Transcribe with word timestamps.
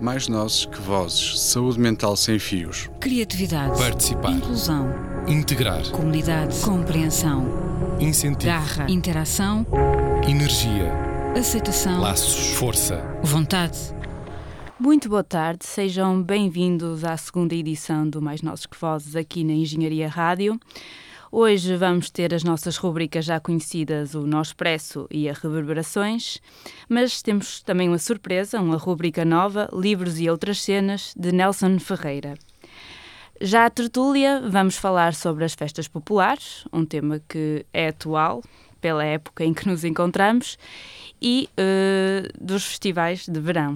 Mais 0.00 0.28
nozes 0.28 0.64
que 0.64 0.80
vozes. 0.80 1.38
Saúde 1.38 1.78
mental 1.78 2.16
sem 2.16 2.38
fios. 2.38 2.88
Criatividade. 3.00 3.78
Participar. 3.78 4.32
Inclusão. 4.32 4.88
Integrar. 5.28 5.86
Comunidade. 5.90 6.58
Compreensão. 6.60 7.46
Incentivo. 8.00 8.50
Garra. 8.50 8.90
Interação. 8.90 9.66
Energia. 10.26 10.90
Aceitação. 11.38 12.00
Laços. 12.00 12.54
Força. 12.56 13.04
Vontade. 13.22 13.78
Muito 14.78 15.10
boa 15.10 15.22
tarde, 15.22 15.66
sejam 15.66 16.22
bem-vindos 16.22 17.04
à 17.04 17.14
segunda 17.18 17.54
edição 17.54 18.08
do 18.08 18.22
Mais 18.22 18.40
Nossos 18.40 18.64
que 18.64 18.78
Vozes 18.80 19.14
aqui 19.14 19.44
na 19.44 19.52
Engenharia 19.52 20.08
Rádio. 20.08 20.58
Hoje 21.32 21.76
vamos 21.76 22.10
ter 22.10 22.34
as 22.34 22.42
nossas 22.42 22.76
rubricas 22.76 23.24
já 23.24 23.38
conhecidas, 23.38 24.16
o 24.16 24.26
Nó 24.26 24.42
Expresso 24.42 25.06
e 25.08 25.28
a 25.28 25.32
Reverberações, 25.32 26.40
mas 26.88 27.22
temos 27.22 27.62
também 27.62 27.86
uma 27.88 27.98
surpresa, 27.98 28.60
uma 28.60 28.76
rubrica 28.76 29.24
nova, 29.24 29.68
Livros 29.72 30.18
e 30.18 30.28
Outras 30.28 30.60
Cenas, 30.60 31.14
de 31.16 31.30
Nelson 31.30 31.78
Ferreira. 31.78 32.34
Já 33.40 33.64
a 33.64 33.70
tertúlia, 33.70 34.42
vamos 34.44 34.76
falar 34.76 35.14
sobre 35.14 35.44
as 35.44 35.54
festas 35.54 35.86
populares, 35.86 36.64
um 36.72 36.84
tema 36.84 37.22
que 37.28 37.64
é 37.72 37.88
atual 37.88 38.42
pela 38.80 39.04
época 39.04 39.44
em 39.44 39.54
que 39.54 39.68
nos 39.68 39.84
encontramos, 39.84 40.58
e 41.22 41.48
uh, 41.52 42.44
dos 42.44 42.66
festivais 42.66 43.28
de 43.28 43.38
verão. 43.38 43.74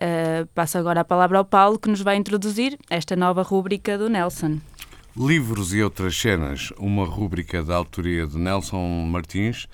Uh, 0.00 0.46
passo 0.54 0.78
agora 0.78 1.00
a 1.00 1.04
palavra 1.04 1.38
ao 1.38 1.44
Paulo, 1.44 1.76
que 1.76 1.90
nos 1.90 2.02
vai 2.02 2.14
introduzir 2.14 2.78
esta 2.88 3.16
nova 3.16 3.42
rúbrica 3.42 3.98
do 3.98 4.08
Nelson. 4.08 4.60
Livros 5.16 5.74
e 5.74 5.82
outras 5.82 6.16
cenas, 6.16 6.72
uma 6.78 7.04
rúbrica 7.04 7.64
da 7.64 7.74
autoria 7.74 8.28
de 8.28 8.38
Nelson 8.38 9.04
Martins, 9.06 9.66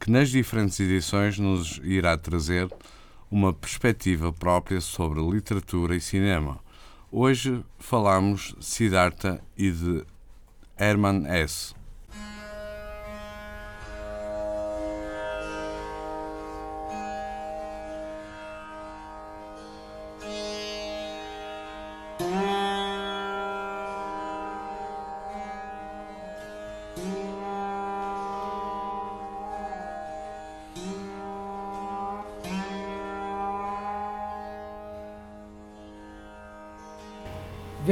que 0.00 0.10
nas 0.10 0.30
diferentes 0.30 0.80
edições 0.80 1.38
nos 1.38 1.78
irá 1.84 2.16
trazer 2.16 2.70
uma 3.30 3.52
perspectiva 3.52 4.32
própria 4.32 4.80
sobre 4.80 5.20
literatura 5.20 5.94
e 5.94 6.00
cinema. 6.00 6.58
Hoje 7.12 7.62
falamos 7.78 8.54
de 8.58 8.64
Siddhartha 8.64 9.42
e 9.58 9.70
de 9.70 10.04
Hermann 10.78 11.26
Hesse. 11.26 11.77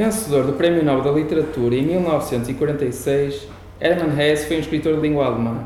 Vencedor 0.07 0.45
do 0.45 0.53
Prémio 0.53 0.85
Nobel 0.85 1.03
da 1.03 1.19
Literatura 1.19 1.75
em 1.75 1.81
1946, 1.81 3.45
Hermann 3.77 4.17
Hesse 4.17 4.47
foi 4.47 4.55
um 4.55 4.59
escritor 4.61 4.95
de 4.95 5.01
língua 5.01 5.25
alemã. 5.25 5.65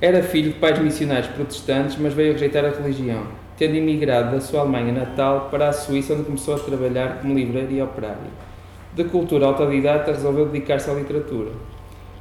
Era 0.00 0.24
filho 0.24 0.52
de 0.52 0.58
pais 0.58 0.76
missionários 0.80 1.28
protestantes, 1.28 1.96
mas 1.96 2.12
veio 2.12 2.32
rejeitar 2.32 2.64
a 2.64 2.70
religião, 2.70 3.22
tendo 3.56 3.76
emigrado 3.76 4.32
da 4.32 4.40
sua 4.40 4.62
Alemanha 4.62 4.92
natal 4.92 5.46
para 5.52 5.68
a 5.68 5.72
Suíça, 5.72 6.14
onde 6.14 6.24
começou 6.24 6.56
a 6.56 6.58
trabalhar 6.58 7.20
como 7.20 7.32
livreiro 7.32 7.70
e 7.70 7.80
operário. 7.80 8.26
De 8.92 9.04
cultura 9.04 9.46
autodidata, 9.46 10.10
resolveu 10.10 10.46
dedicar-se 10.46 10.90
à 10.90 10.92
literatura. 10.92 11.52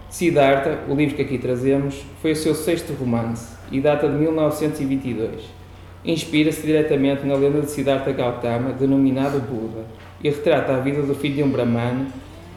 Siddhartha, 0.07 0.81
o 0.87 0.93
livro 0.93 1.15
que 1.15 1.23
aqui 1.23 1.39
trazemos, 1.39 2.05
foi 2.21 2.33
o 2.33 2.35
seu 2.35 2.53
sexto 2.53 2.93
romance 2.93 3.57
e 3.71 3.81
data 3.81 4.07
de 4.07 4.13
1922. 4.13 5.64
Inspira-se 6.05 6.61
diretamente 6.61 7.25
na 7.25 7.33
lenda 7.33 7.61
de 7.61 7.71
Siddhartha 7.71 8.11
Gautama, 8.11 8.71
denominado 8.73 9.39
Buda, 9.39 9.85
e 10.23 10.29
retrata 10.29 10.75
a 10.75 10.79
vida 10.79 11.01
do 11.01 11.15
filho 11.15 11.35
de 11.35 11.43
um 11.43 11.49
brahmano 11.49 12.05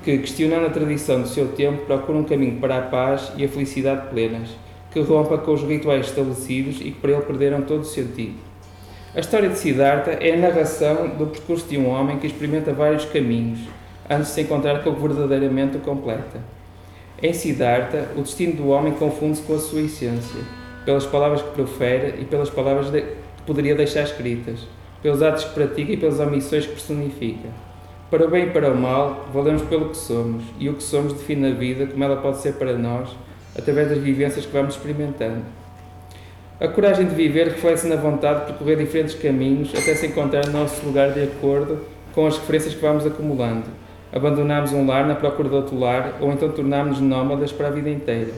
que, 0.05 0.18
questionando 0.18 0.66
a 0.66 0.70
tradição 0.70 1.22
do 1.22 1.28
seu 1.28 1.48
tempo, 1.48 1.86
procura 1.86 2.18
um 2.18 2.24
caminho 2.24 2.61
para 2.61 2.77
a 2.77 2.83
paz 2.83 3.33
e 3.39 3.45
a 3.45 3.48
felicidade 3.48 4.08
plenas, 4.11 4.50
que 4.90 5.00
rompa 5.00 5.39
com 5.39 5.52
os 5.52 5.62
rituais 5.62 6.06
estabelecidos 6.06 6.80
e 6.83 6.90
que 6.90 7.00
para 7.00 7.12
ele 7.12 7.23
perderam 7.23 7.62
todo 7.62 7.80
o 7.80 7.84
sentido. 7.86 8.34
A 9.14 9.20
história 9.20 9.48
de 9.48 9.58
Siddhartha 9.58 10.11
é 10.11 10.34
a 10.34 10.36
narração 10.36 11.08
do 11.17 11.27
percurso 11.28 11.67
de 11.67 11.78
um 11.78 11.89
homem 11.89 12.18
que 12.18 12.27
experimenta 12.27 12.74
vários 12.74 13.06
caminhos 13.06 13.61
antes 14.11 14.28
de 14.28 14.34
se 14.34 14.40
encontrar 14.42 14.83
com 14.83 14.90
o 14.90 14.94
que 14.94 15.00
verdadeiramente 15.00 15.78
o 15.78 15.80
completa. 15.80 16.39
Em 17.23 17.33
Siddhartha, 17.33 18.11
o 18.14 18.20
destino 18.20 18.52
do 18.52 18.68
homem 18.68 18.92
confunde-se 18.92 19.42
com 19.42 19.55
a 19.55 19.58
sua 19.58 19.80
essência, 19.80 20.40
pelas 20.84 21.06
palavras 21.06 21.40
que 21.40 21.50
profere 21.50 22.20
e 22.20 22.24
pelas 22.27 22.50
palavras 22.50 22.90
que 22.90 23.27
poderia 23.48 23.75
deixar 23.75 24.03
escritas 24.03 24.61
pelos 25.03 25.23
atos 25.23 25.45
que 25.45 25.55
pratica 25.55 25.92
e 25.92 25.97
pelas 25.97 26.20
omissões 26.20 26.67
que 26.67 26.73
personifica. 26.73 27.48
Para 28.11 28.27
o 28.27 28.31
bem 28.31 28.45
e 28.45 28.51
para 28.51 28.70
o 28.70 28.77
mal, 28.77 29.27
valemos 29.33 29.63
pelo 29.63 29.89
que 29.89 29.97
somos, 29.97 30.45
e 30.61 30.69
o 30.69 30.75
que 30.75 30.83
somos 30.83 31.14
define 31.14 31.51
a 31.51 31.55
vida 31.55 31.86
como 31.86 32.05
ela 32.05 32.17
pode 32.17 32.39
ser 32.39 32.55
para 32.55 32.75
nós, 32.75 33.09
através 33.57 33.89
das 33.89 33.98
vivências 33.98 34.45
que 34.45 34.53
vamos 34.53 34.75
experimentando. 34.75 35.42
A 36.61 36.69
coragem 36.69 37.07
de 37.07 37.14
viver 37.14 37.48
reflete-se 37.48 37.89
na 37.89 37.97
vontade 37.97 38.41
de 38.41 38.47
percorrer 38.47 38.77
diferentes 38.77 39.14
caminhos 39.14 39.70
até 39.70 39.95
se 39.95 40.09
encontrar 40.09 40.47
no 40.47 40.53
nosso 40.53 40.85
lugar 40.85 41.13
de 41.13 41.23
acordo 41.23 41.79
com 42.15 42.27
as 42.27 42.36
referências 42.36 42.75
que 42.75 42.80
vamos 42.83 43.07
acumulando. 43.07 43.65
Abandonamos 44.13 44.73
um 44.73 44.86
lar 44.86 45.07
na 45.07 45.15
procura 45.15 45.48
de 45.48 45.55
outro 45.55 45.79
lar, 45.79 46.19
ou 46.20 46.33
então 46.33 46.51
tornamos-nos 46.51 47.01
nómadas 47.01 47.51
para 47.51 47.69
a 47.69 47.70
vida 47.70 47.89
inteira. 47.89 48.33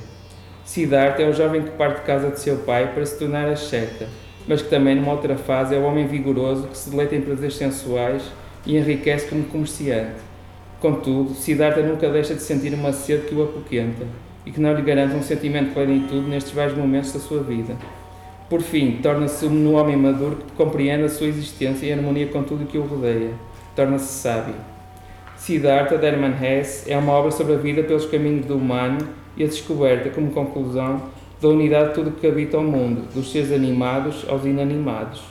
Siddhartha 0.65 1.22
é 1.22 1.28
o 1.28 1.32
jovem 1.32 1.62
que 1.62 1.71
parte 1.71 2.00
de 2.00 2.06
casa 2.06 2.31
de 2.31 2.38
seu 2.38 2.59
pai 2.59 2.92
para 2.92 3.04
se 3.04 3.19
tornar 3.19 3.48
asceta, 3.48 4.06
mas 4.50 4.62
que 4.62 4.68
também, 4.68 4.96
numa 4.96 5.12
outra 5.12 5.36
fase, 5.36 5.76
é 5.76 5.78
o 5.78 5.84
homem 5.84 6.08
vigoroso 6.08 6.66
que 6.66 6.76
se 6.76 6.90
deleita 6.90 7.14
em 7.14 7.20
prazeres 7.20 7.54
sensuais 7.54 8.24
e 8.66 8.76
enriquece 8.76 9.28
como 9.28 9.44
comerciante. 9.44 10.16
Contudo, 10.80 11.34
Siddhartha 11.34 11.80
nunca 11.82 12.10
deixa 12.10 12.34
de 12.34 12.42
sentir 12.42 12.74
uma 12.74 12.92
sede 12.92 13.28
que 13.28 13.34
o 13.36 13.44
apoquenta 13.44 14.04
e 14.44 14.50
que 14.50 14.60
não 14.60 14.74
lhe 14.74 14.82
garante 14.82 15.14
um 15.14 15.22
sentimento 15.22 15.68
de 15.68 15.74
plenitude 15.74 16.28
nestes 16.28 16.52
vários 16.52 16.76
momentos 16.76 17.12
da 17.12 17.20
sua 17.20 17.44
vida. 17.44 17.76
Por 18.48 18.60
fim, 18.60 18.98
torna-se 19.00 19.46
um 19.46 19.72
homem 19.76 19.96
maduro 19.96 20.38
que 20.38 20.52
compreende 20.56 21.04
a 21.04 21.08
sua 21.08 21.28
existência 21.28 21.86
em 21.86 21.92
harmonia 21.92 22.26
com 22.26 22.42
tudo 22.42 22.64
o 22.64 22.66
que 22.66 22.76
o 22.76 22.82
rodeia. 22.82 23.30
Torna-se 23.76 24.12
sábio. 24.12 24.56
Siddhartha 25.36 25.96
de 25.96 26.06
Hermann 26.06 26.34
Hesse 26.42 26.90
é 26.90 26.98
uma 26.98 27.12
obra 27.12 27.30
sobre 27.30 27.54
a 27.54 27.56
vida 27.56 27.84
pelos 27.84 28.04
caminhos 28.06 28.46
do 28.46 28.56
humano 28.56 28.98
e 29.36 29.44
a 29.44 29.46
descoberta, 29.46 30.10
como 30.10 30.32
conclusão, 30.32 31.02
da 31.40 31.48
unidade 31.48 31.88
de 31.88 31.94
tudo 31.94 32.10
que 32.10 32.26
habita 32.26 32.58
o 32.58 32.62
mundo, 32.62 33.08
dos 33.14 33.32
seres 33.32 33.50
animados 33.50 34.26
aos 34.28 34.44
inanimados. 34.44 35.22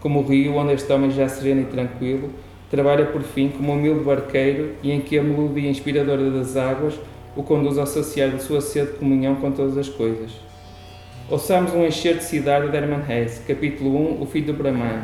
Como 0.00 0.20
o 0.20 0.26
rio 0.26 0.56
onde 0.56 0.72
este 0.72 0.90
homem 0.90 1.10
já 1.10 1.28
sereno 1.28 1.60
e 1.60 1.64
tranquilo, 1.66 2.30
trabalha 2.70 3.04
por 3.06 3.22
fim 3.22 3.50
como 3.50 3.72
um 3.72 3.76
humilde 3.76 4.04
barqueiro 4.04 4.72
e 4.82 4.90
em 4.90 5.00
que 5.00 5.18
a 5.18 5.22
melodia 5.22 5.68
inspiradora 5.68 6.30
das 6.30 6.56
águas 6.56 6.94
o 7.36 7.42
conduz 7.42 7.76
ao 7.76 7.86
saciar 7.86 8.30
de 8.30 8.42
sua 8.42 8.60
sede 8.60 8.92
de 8.92 8.98
comunhão 8.98 9.36
com 9.36 9.52
todas 9.52 9.76
as 9.76 9.88
coisas. 9.88 10.32
Ouçamos 11.30 11.74
um 11.74 11.84
encher 11.84 12.16
de 12.16 12.24
cidade 12.24 12.70
de 12.70 12.76
Hermann 12.76 13.02
Hesse, 13.06 13.42
capítulo 13.42 13.94
1, 14.18 14.22
O 14.22 14.26
Filho 14.26 14.46
do 14.46 14.54
Brahman. 14.54 15.02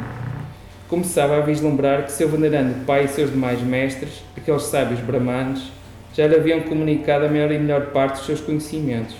Começava 0.88 1.36
a 1.36 1.40
vislumbrar 1.40 2.04
que 2.04 2.12
seu 2.12 2.28
venerando 2.28 2.86
pai 2.86 3.04
e 3.04 3.08
seus 3.08 3.30
demais 3.30 3.60
mestres, 3.60 4.22
aqueles 4.34 4.62
sábios 4.62 5.00
brahmanes, 5.00 5.70
já 6.14 6.26
lhe 6.26 6.36
haviam 6.36 6.60
comunicado 6.62 7.26
a 7.26 7.28
maior 7.28 7.52
e 7.52 7.58
melhor 7.58 7.86
parte 7.86 8.16
dos 8.16 8.26
seus 8.26 8.40
conhecimentos, 8.40 9.14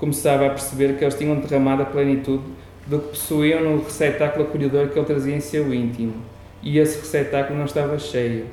começava 0.00 0.46
a 0.46 0.50
perceber 0.50 0.96
que 0.96 1.04
eles 1.04 1.14
tinham 1.14 1.36
derramado 1.36 1.82
a 1.82 1.84
plenitude 1.84 2.42
do 2.86 2.98
que 2.98 3.08
possuíam 3.10 3.62
no 3.62 3.84
receptáculo 3.84 4.46
acolhedor 4.46 4.88
que 4.88 4.98
ele 4.98 5.06
trazia 5.06 5.36
em 5.36 5.40
seu 5.40 5.72
íntimo, 5.74 6.14
e 6.62 6.78
esse 6.78 6.98
receptáculo 6.98 7.58
não 7.58 7.66
estava 7.66 7.98
cheio. 7.98 8.46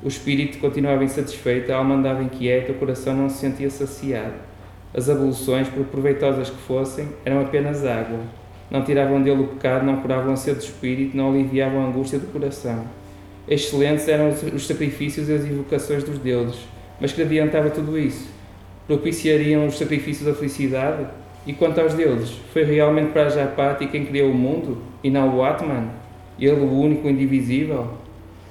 O 0.00 0.06
espírito 0.06 0.58
continuava 0.58 1.02
insatisfeito, 1.02 1.72
a 1.72 1.76
alma 1.76 1.96
andava 1.96 2.22
inquieta, 2.22 2.70
o 2.70 2.76
coração 2.76 3.16
não 3.16 3.28
se 3.28 3.38
sentia 3.38 3.68
saciado. 3.68 4.34
As 4.94 5.10
abluções, 5.10 5.68
por 5.68 5.84
proveitosas 5.86 6.48
que 6.48 6.58
fossem, 6.58 7.08
eram 7.24 7.40
apenas 7.40 7.84
água. 7.84 8.20
Não 8.70 8.84
tiravam 8.84 9.20
dele 9.20 9.42
o 9.42 9.48
pecado, 9.48 9.84
não 9.84 9.96
curavam 9.96 10.32
a 10.32 10.36
sede 10.36 10.58
do 10.58 10.64
espírito, 10.64 11.16
não 11.16 11.30
aliviavam 11.30 11.82
a 11.82 11.88
angústia 11.88 12.20
do 12.20 12.26
coração. 12.32 12.84
Excelentes 13.48 14.06
eram 14.06 14.28
os 14.28 14.66
sacrifícios 14.66 15.28
e 15.28 15.32
as 15.32 15.44
invocações 15.44 16.04
dos 16.04 16.18
deuses, 16.18 16.60
mas 17.00 17.12
que 17.12 17.22
adiantava 17.22 17.68
tudo 17.70 17.98
isso? 17.98 18.33
Propiciariam 18.86 19.66
os 19.66 19.78
sacrifícios 19.78 20.26
da 20.26 20.34
felicidade? 20.34 21.06
E 21.46 21.52
quanto 21.52 21.80
aos 21.80 21.94
deuses, 21.94 22.30
foi 22.52 22.64
realmente 22.64 23.12
para 23.12 23.28
Japati 23.28 23.86
quem 23.86 24.06
criou 24.06 24.30
o 24.30 24.34
mundo 24.34 24.78
e 25.02 25.10
não 25.10 25.36
o 25.36 25.44
Atman? 25.44 25.90
Ele, 26.38 26.60
o 26.60 26.80
único 26.80 27.08
indivisível? 27.08 27.88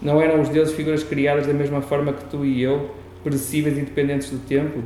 Não 0.01 0.21
eram 0.21 0.41
os 0.41 0.49
deuses 0.49 0.75
figuras 0.75 1.03
criadas 1.03 1.47
da 1.47 1.53
mesma 1.53 1.81
forma 1.81 2.13
que 2.13 2.25
tu 2.25 2.45
e 2.45 2.61
eu, 2.61 2.91
perecíveis 3.23 3.77
e 3.77 3.81
dependentes 3.81 4.29
do 4.29 4.37
tempo? 4.39 4.83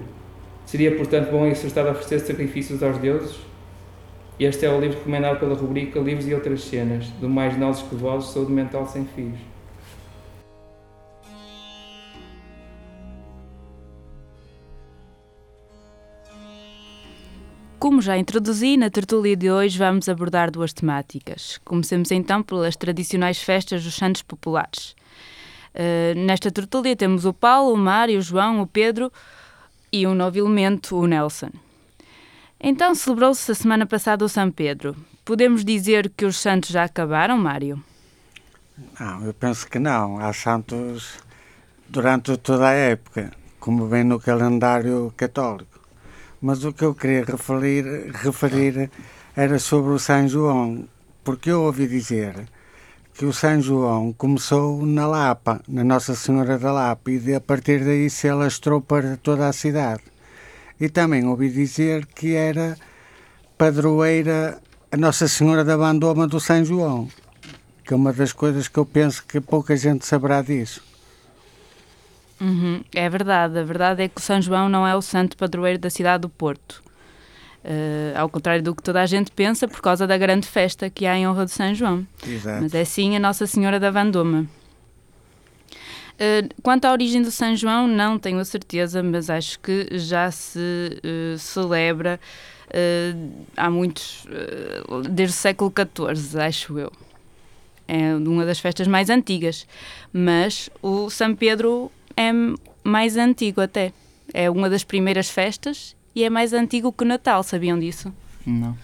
Seria, 0.66 0.96
portanto, 0.96 1.32
bom 1.32 1.50
acertar 1.50 1.86
a 1.88 1.92
oferecer 1.92 2.20
sacrifícios 2.20 2.82
aos 2.82 2.98
deuses? 2.98 3.38
Este 4.40 4.66
é 4.66 4.70
o 4.70 4.80
livro 4.80 4.98
recomendado 5.00 5.40
pela 5.40 5.56
rubrica 5.56 6.00
Livros 6.00 6.28
e 6.28 6.34
Outras 6.34 6.62
Cenas, 6.62 7.08
do 7.20 7.28
Mais 7.28 7.58
Nozes 7.58 7.82
que 7.84 7.96
Vozes, 7.96 8.30
Saúde 8.30 8.52
Mental 8.52 8.86
Sem 8.86 9.06
Fios. 9.06 9.57
Como 17.80 18.02
já 18.02 18.18
introduzi, 18.18 18.76
na 18.76 18.90
tertúlia 18.90 19.36
de 19.36 19.52
hoje 19.52 19.78
vamos 19.78 20.10
abordar 20.10 20.50
duas 20.50 20.74
temáticas. 20.74 21.60
Comecemos 21.64 22.12
então 22.12 22.42
pelas 22.42 22.76
tradicionais 22.76 23.40
festas 23.40 23.84
dos 23.84 23.96
Santos 23.96 24.22
Populares. 24.22 24.96
Uh, 25.74 26.18
nesta 26.26 26.52
tertúlia 26.52 26.96
temos 26.96 27.26
o 27.26 27.34
Paulo, 27.34 27.74
o 27.74 27.78
Mário, 27.78 28.18
o 28.18 28.22
João, 28.22 28.62
o 28.62 28.68
Pedro 28.68 29.12
e 29.92 30.08
um 30.08 30.16
novo 30.16 30.38
elemento, 30.38 30.98
o 30.98 31.06
Nelson. 31.06 31.52
Então 32.60 32.96
celebrou-se 32.96 33.52
a 33.52 33.56
semana 33.56 33.86
passada 33.86 34.26
o 34.26 34.30
São 34.30 34.50
Pedro. 34.50 34.96
Podemos 35.24 35.64
dizer 35.64 36.12
que 36.18 36.26
os 36.26 36.38
santos 36.38 36.72
já 36.72 36.84
acabaram, 36.84 37.38
Mário? 37.38 37.84
Não, 39.00 39.24
eu 39.24 39.34
penso 39.34 39.68
que 39.68 39.78
não. 39.78 40.20
Há 40.20 40.34
santos 40.34 41.20
durante 41.88 42.36
toda 42.38 42.70
a 42.70 42.74
época, 42.74 43.32
como 43.60 43.88
vem 43.88 44.04
no 44.04 44.20
calendário 44.20 45.14
católico. 45.16 45.77
Mas 46.40 46.64
o 46.64 46.72
que 46.72 46.84
eu 46.84 46.94
queria 46.94 47.26
referir, 47.26 48.12
referir 48.14 48.92
era 49.36 49.58
sobre 49.58 49.92
o 49.92 50.00
São 50.00 50.28
João, 50.28 50.88
porque 51.24 51.50
eu 51.50 51.64
ouvi 51.64 51.88
dizer 51.88 52.48
que 53.14 53.26
o 53.26 53.34
São 53.34 53.60
João 53.60 54.14
começou 54.14 54.86
na 54.86 55.08
Lapa, 55.08 55.62
na 55.68 55.84
Nossa 55.84 56.14
Senhora 56.14 56.60
da 56.60 56.72
Lapa, 56.72 57.10
e 57.10 57.34
a 57.34 57.42
partir 57.42 57.84
daí 57.84 58.08
se 58.10 58.30
alastrou 58.30 58.80
para 58.80 59.18
toda 59.18 59.48
a 59.48 59.54
cidade. 59.54 60.04
E 60.80 60.88
também 60.90 61.26
ouvi 61.26 61.50
dizer 61.50 62.06
que 62.06 62.36
era 62.36 62.78
padroeira 63.58 64.62
a 64.92 64.98
Nossa 64.98 65.28
Senhora 65.28 65.66
da 65.66 65.76
Bandoma 65.76 66.28
do 66.28 66.40
São 66.40 66.64
João, 66.64 67.10
que 67.84 67.94
é 67.94 67.98
uma 67.98 68.14
das 68.14 68.32
coisas 68.32 68.68
que 68.68 68.78
eu 68.78 68.86
penso 68.86 69.26
que 69.26 69.42
pouca 69.42 69.76
gente 69.76 70.06
saberá 70.06 70.44
disso. 70.44 70.87
Uhum, 72.40 72.82
é 72.94 73.10
verdade, 73.10 73.58
a 73.58 73.64
verdade 73.64 74.04
é 74.04 74.08
que 74.08 74.20
o 74.20 74.24
São 74.24 74.42
João 74.42 74.70
não 74.70 74.88
é 74.88 74.96
o 74.96 75.02
santo 75.02 75.36
padroeiro 75.36 75.80
da 75.80 75.90
cidade 75.90 76.22
do 76.22 76.30
Porto. 76.30 76.84
Uh, 77.66 78.18
ao 78.18 78.30
contrário 78.30 78.64
do 78.64 78.74
que 78.74 78.82
toda 78.82 79.02
a 79.02 79.06
gente 79.06 79.32
pensa, 79.32 79.68
por 79.68 79.82
causa 79.82 80.08
da 80.08 80.18
grande 80.18 80.48
festa 80.48 80.90
que 80.90 81.06
há 81.06 81.18
em 81.18 81.28
honra 81.28 81.46
de 81.46 81.52
São 81.52 81.74
João. 81.74 82.08
Exato. 82.26 82.62
Mas 82.62 82.74
é 82.74 82.86
sim 82.86 83.16
a 83.16 83.20
Nossa 83.20 83.46
Senhora 83.46 83.80
da 83.80 83.92
Vandoma. 83.92 84.48
Uh, 86.14 86.50
quanto 86.64 86.86
à 86.86 86.92
origem 86.92 87.22
do 87.22 87.32
São 87.32 87.56
João, 87.56 87.88
não 87.88 88.18
tenho 88.18 88.40
a 88.40 88.46
certeza, 88.46 89.04
mas 89.04 89.30
acho 89.30 89.60
que 89.60 89.88
já 89.98 90.32
se 90.32 90.60
uh, 90.60 91.38
celebra 91.38 92.20
há 93.56 93.70
muitos, 93.70 94.26
desde 95.10 95.34
o 95.34 95.40
século 95.40 95.74
XIV, 95.74 96.42
acho 96.42 96.78
eu. 96.78 96.92
É 97.88 98.14
uma 98.14 98.46
das 98.46 98.60
festas 98.60 98.88
mais 98.88 99.10
antigas. 99.10 99.66
Mas 100.12 100.70
o 100.82 101.10
São 101.10 101.34
Pedro 101.34 101.90
é 102.18 102.32
mais 102.84 103.16
antigo 103.16 103.62
até. 103.62 103.94
É 104.34 104.50
uma 104.50 104.70
das 104.70 104.84
primeiras 104.84 105.30
festas 105.30 105.96
e 106.16 106.24
é 106.24 106.30
mais 106.30 106.52
antigo 106.52 106.92
que 106.92 107.04
o 107.04 107.08
Natal, 107.08 107.44
sabiam 107.44 107.80
disso? 107.80 108.12
Não. 108.46 108.76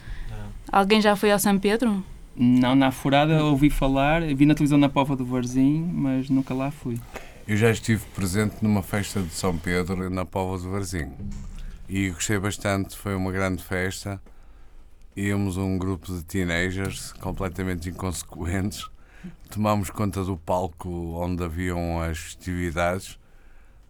Alguém 0.72 1.02
já 1.02 1.16
foi 1.16 1.32
ao 1.32 1.40
São 1.40 1.58
Pedro? 1.58 2.04
Não, 2.36 2.76
na 2.76 2.92
Furada 2.92 3.44
ouvi 3.44 3.70
falar, 3.70 4.22
vi 4.22 4.46
na 4.46 4.54
televisão 4.54 4.78
na 4.78 4.90
Pova 4.90 5.16
do 5.16 5.26
Varzim, 5.26 5.84
mas 5.94 6.30
nunca 6.30 6.54
lá 6.54 6.72
fui. 6.72 7.00
Eu 7.48 7.58
já 7.58 7.70
estive 7.70 8.04
presente 8.16 8.56
numa 8.62 8.82
festa 8.82 9.22
de 9.22 9.30
São 9.32 9.58
Pedro 9.58 10.10
na 10.10 10.26
Pova 10.26 10.58
do 10.58 10.70
Varzim 10.72 11.12
e 11.90 12.10
gostei 12.10 12.40
bastante, 12.40 12.96
foi 12.96 13.16
uma 13.16 13.32
grande 13.32 13.64
festa. 13.64 14.22
Íamos 15.16 15.58
um 15.58 15.78
grupo 15.78 16.12
de 16.12 16.24
teenagers 16.24 17.14
completamente 17.14 17.90
inconsequentes, 17.90 18.88
tomámos 19.50 19.90
conta 19.90 20.24
do 20.24 20.38
palco 20.38 20.90
onde 20.90 21.44
haviam 21.44 22.02
as 22.02 22.18
festividades 22.18 23.20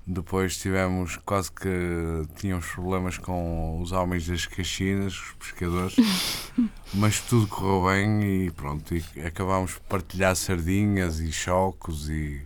depois 0.06 0.58
tivemos 0.58 1.18
quase 1.26 1.52
que 1.52 2.28
tínhamos 2.36 2.66
problemas 2.68 3.18
com 3.18 3.82
os 3.82 3.92
homens 3.92 4.28
das 4.28 4.46
caxinas, 4.46 5.14
os 5.14 5.32
pescadores, 5.40 5.96
mas 6.94 7.22
tudo 7.22 7.48
correu 7.48 7.86
bem 7.86 8.46
e 8.46 8.52
pronto, 8.52 8.94
e 8.94 9.04
acabámos 9.26 9.74
por 9.74 9.82
partilhar 9.82 10.36
sardinhas 10.36 11.20
e 11.20 11.32
chocos 11.32 12.10
e 12.10 12.42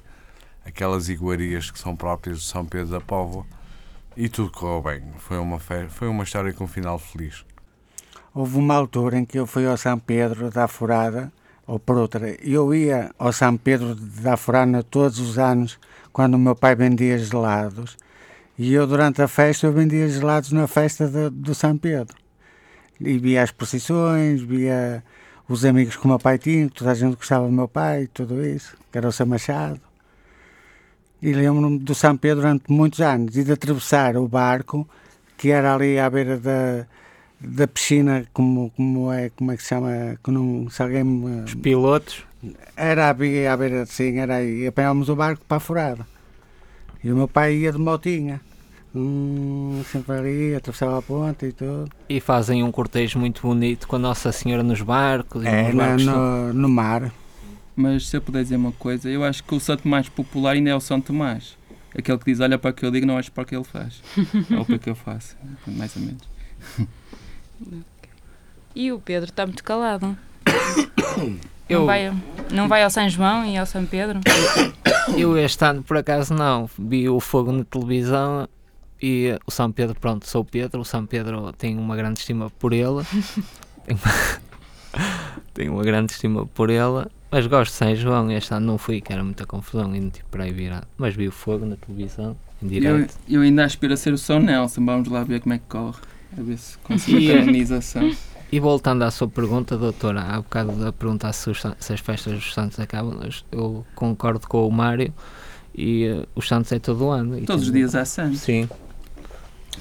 aquelas 0.66 1.10
iguarias 1.10 1.72
que 1.72 1.80
são 1.80 1.96
próprias 1.96 2.40
de 2.40 2.46
São 2.46 2.66
Pedro 2.66 2.92
da 2.92 3.02
Póvoa 3.02 3.46
e 4.16 4.28
tudo 4.30 4.52
correu 4.52 4.82
bem. 4.82 5.04
Foi 5.18 5.38
uma, 5.38 5.60
foi 5.60 6.08
uma 6.08 6.24
história 6.24 6.52
com 6.52 6.66
um 6.66 6.68
final 6.68 7.00
feliz. 7.00 7.46
Houve 8.34 8.58
uma 8.58 8.76
altura 8.76 9.18
em 9.18 9.26
que 9.26 9.40
eu 9.40 9.48
fui 9.48 9.66
ao 9.66 9.78
São 9.78 9.98
Pedro 9.98 10.52
da 10.52 10.68
Furada, 10.68 11.32
ou 11.68 11.78
por 11.78 11.98
outra, 11.98 12.34
eu 12.42 12.74
ia 12.74 13.12
ao 13.20 13.34
São 13.34 13.58
Pedro 13.58 13.94
da 13.94 14.38
Furada 14.38 14.82
todos 14.82 15.20
os 15.20 15.38
anos 15.38 15.78
quando 16.14 16.36
o 16.36 16.40
meu 16.40 16.56
pai 16.56 16.74
vendia 16.76 17.18
gelados. 17.18 17.98
E 18.58 18.74
eu, 18.74 18.88
durante 18.88 19.22
a 19.22 19.28
festa, 19.28 19.68
eu 19.68 19.74
vendia 19.74 20.08
gelados 20.08 20.52
na 20.54 20.66
festa 20.66 21.08
de, 21.08 21.30
do 21.30 21.54
São 21.54 21.78
Pedro. 21.78 22.16
E 23.00 23.20
via 23.20 23.44
as 23.44 23.52
procissões, 23.52 24.42
via 24.42 25.04
os 25.48 25.66
amigos 25.66 25.98
que 25.98 26.06
o 26.06 26.08
meu 26.08 26.18
pai 26.18 26.38
tinha, 26.38 26.70
toda 26.70 26.92
a 26.92 26.96
gente 26.96 27.18
gostava 27.18 27.46
do 27.46 27.52
meu 27.52 27.68
pai, 27.68 28.08
tudo 28.14 28.44
isso, 28.44 28.76
que 28.92 28.98
era 28.98 29.08
o 29.08 29.12
São 29.12 29.28
Machado. 29.28 29.82
E 31.22 31.34
lembro-me 31.34 31.80
do 31.80 31.94
São 31.94 32.16
Pedro 32.16 32.42
durante 32.42 32.72
muitos 32.72 33.02
anos 33.02 33.36
e 33.36 33.44
de 33.44 33.52
atravessar 33.52 34.16
o 34.16 34.28
barco, 34.28 34.88
que 35.38 35.52
era 35.52 35.76
ali 35.76 36.00
à 36.00 36.10
beira 36.10 36.38
da, 36.38 36.88
da 37.40 37.68
piscina, 37.68 38.26
como, 38.34 38.72
como, 38.76 39.12
é, 39.12 39.30
como 39.30 39.52
é 39.52 39.58
que 39.58 39.64
se 39.64 39.70
chama? 39.70 40.18
Que 40.24 40.32
não, 40.32 40.70
se 40.70 40.82
alguém 40.82 41.04
me... 41.04 41.44
Os 41.44 41.54
pilotos? 41.54 42.24
Era 42.76 43.10
à 43.10 43.14
beira, 43.14 43.86
sim, 43.86 44.18
era 44.18 44.36
aí. 44.36 44.64
E 44.64 44.68
apanhámos 44.68 45.10
o 45.10 45.16
barco 45.16 45.44
para 45.48 45.58
a 45.58 45.60
furada. 45.60 46.08
E 47.04 47.12
o 47.12 47.16
meu 47.16 47.28
pai 47.28 47.56
ia 47.56 47.72
de 47.72 47.78
motinha. 47.78 48.42
Hum, 48.96 49.84
sempre 49.92 50.16
ali, 50.16 50.56
atravessava 50.56 50.98
a 50.98 51.02
ponte 51.02 51.46
e 51.46 51.52
tudo. 51.52 51.90
E 52.10 52.20
fazem 52.20 52.64
um 52.64 52.72
cortejo 52.72 53.20
muito 53.20 53.42
bonito 53.42 53.88
com 53.88 53.96
a 53.96 54.00
Nossa 54.00 54.32
Senhora 54.32 54.64
nos 54.64 54.82
barcos. 54.82 55.46
é, 55.46 55.68
nos 55.68 55.76
barcos 55.76 56.06
no, 56.06 56.54
no, 56.54 56.70
mar. 56.70 57.12
Mas 57.76 58.08
se 58.08 58.18
eu 58.18 58.22
puder 58.22 58.44
dizer 58.44 58.56
uma 58.56 58.72
coisa, 58.72 59.08
eu 59.10 59.24
acho 59.24 59.44
que 59.44 59.54
o 59.54 59.60
santo 59.60 59.88
mais 59.88 60.10
popular 60.10 60.54
ainda 60.54 60.72
é 60.72 60.76
o 60.76 60.80
São 60.80 61.00
Tomás. 61.00 61.58
Aquele 61.96 62.18
que 62.18 62.26
diz, 62.26 62.40
olha 62.40 62.58
para 62.58 62.72
o 62.72 62.74
que 62.74 62.86
eu 62.86 62.92
digo, 62.92 63.06
não 63.06 63.18
acho 63.18 63.32
para 63.32 63.44
o 63.44 63.46
que 63.46 63.56
ele 63.56 63.64
faz. 63.64 64.02
ou 64.58 64.66
para 64.66 64.76
o 64.76 64.80
que 64.80 64.90
eu 64.90 64.96
faço, 64.96 65.38
mais 65.68 65.96
ou 65.96 66.02
menos. 66.02 66.38
E 68.76 68.92
o 68.92 69.00
Pedro 69.00 69.30
está 69.30 69.46
muito 69.46 69.64
calado. 69.64 70.18
Eu... 71.70 71.80
Não, 71.80 71.86
vai, 71.86 72.14
não 72.52 72.68
vai 72.70 72.84
ao 72.84 72.90
São 72.90 73.10
João 73.10 73.46
e 73.46 73.58
ao 73.58 73.66
São 73.66 73.86
Pedro? 73.86 74.22
Eu 75.18 75.38
este 75.38 75.66
ano, 75.66 75.84
por 75.84 75.98
acaso, 75.98 76.34
não. 76.34 76.70
Vi 76.80 77.10
o 77.10 77.20
fogo 77.20 77.52
na 77.52 77.66
televisão 77.66 78.48
e 79.02 79.38
o 79.46 79.52
São 79.52 79.72
Pedro, 79.72 80.00
pronto, 80.00 80.28
sou 80.28 80.46
Pedro. 80.46 80.82
O 80.82 80.86
São 80.86 81.06
Pedro 81.06 81.52
tem 81.54 81.78
uma 81.78 81.96
grande 81.96 82.20
estima 82.20 82.50
por 82.52 82.72
ele. 82.72 83.04
tenho 85.54 85.74
uma 85.74 85.84
grande 85.84 86.14
estima 86.14 86.46
por 86.46 86.70
ele. 86.70 87.06
Mas 87.30 87.46
gosto 87.48 87.72
de 87.72 87.78
São 87.78 87.96
João. 87.96 88.32
Este 88.32 88.54
ano 88.54 88.66
não 88.66 88.78
fui, 88.78 89.02
que 89.02 89.12
era 89.12 89.24
muita 89.24 89.46
confusão 89.46 89.94
e 89.96 90.00
não 90.00 90.10
tive 90.10 90.26
para 90.32 90.46
aí 90.46 90.52
virado. 90.52 90.88
Mas 90.98 91.16
vi 91.16 91.28
o 91.28 91.32
fogo 91.32 91.66
na 91.66 91.76
televisão, 91.76 92.38
em 92.62 92.68
direto. 92.68 93.16
Eu, 93.28 93.40
eu 93.40 93.42
ainda 93.42 93.66
aspiro 93.66 93.94
a 93.94 93.98
ser 93.98 94.14
o 94.14 94.18
São 94.18 94.40
Nelson. 94.40 94.86
Vamos 94.86 95.10
lá 95.10 95.24
ver 95.24 95.42
como 95.42 95.54
é 95.54 95.58
que 95.58 95.66
corre. 95.68 96.00
A 96.38 96.42
ver 96.42 96.58
se 96.58 96.78
consigo 96.80 97.32
a 97.32 97.40
canonização. 97.40 98.12
E 98.50 98.62
voltando 98.62 99.04
à 99.04 99.12
sua 99.12 99.28
pergunta, 99.28 99.78
doutora, 99.78 100.22
há 100.22 100.38
bocado 100.38 100.88
a 100.88 100.94
perguntar 100.94 101.34
se, 101.34 101.50
os, 101.50 101.62
se 101.80 101.94
as 101.94 102.00
festas 102.00 102.34
dos 102.34 102.54
Santos 102.54 102.80
acabam, 102.80 103.20
eu 103.52 103.86
concordo 103.94 104.48
com 104.48 104.66
o 104.66 104.72
Mário 104.72 105.14
e 105.76 106.08
uh, 106.08 106.28
os 106.34 106.48
Santos 106.48 106.72
é 106.72 106.80
todo 106.80 107.06
o 107.06 107.10
ano. 107.10 107.42
Todos 107.42 107.66
os 107.66 107.74
dias 107.74 107.94
há 107.94 108.06
Santos. 108.06 108.40
Sim. 108.40 108.70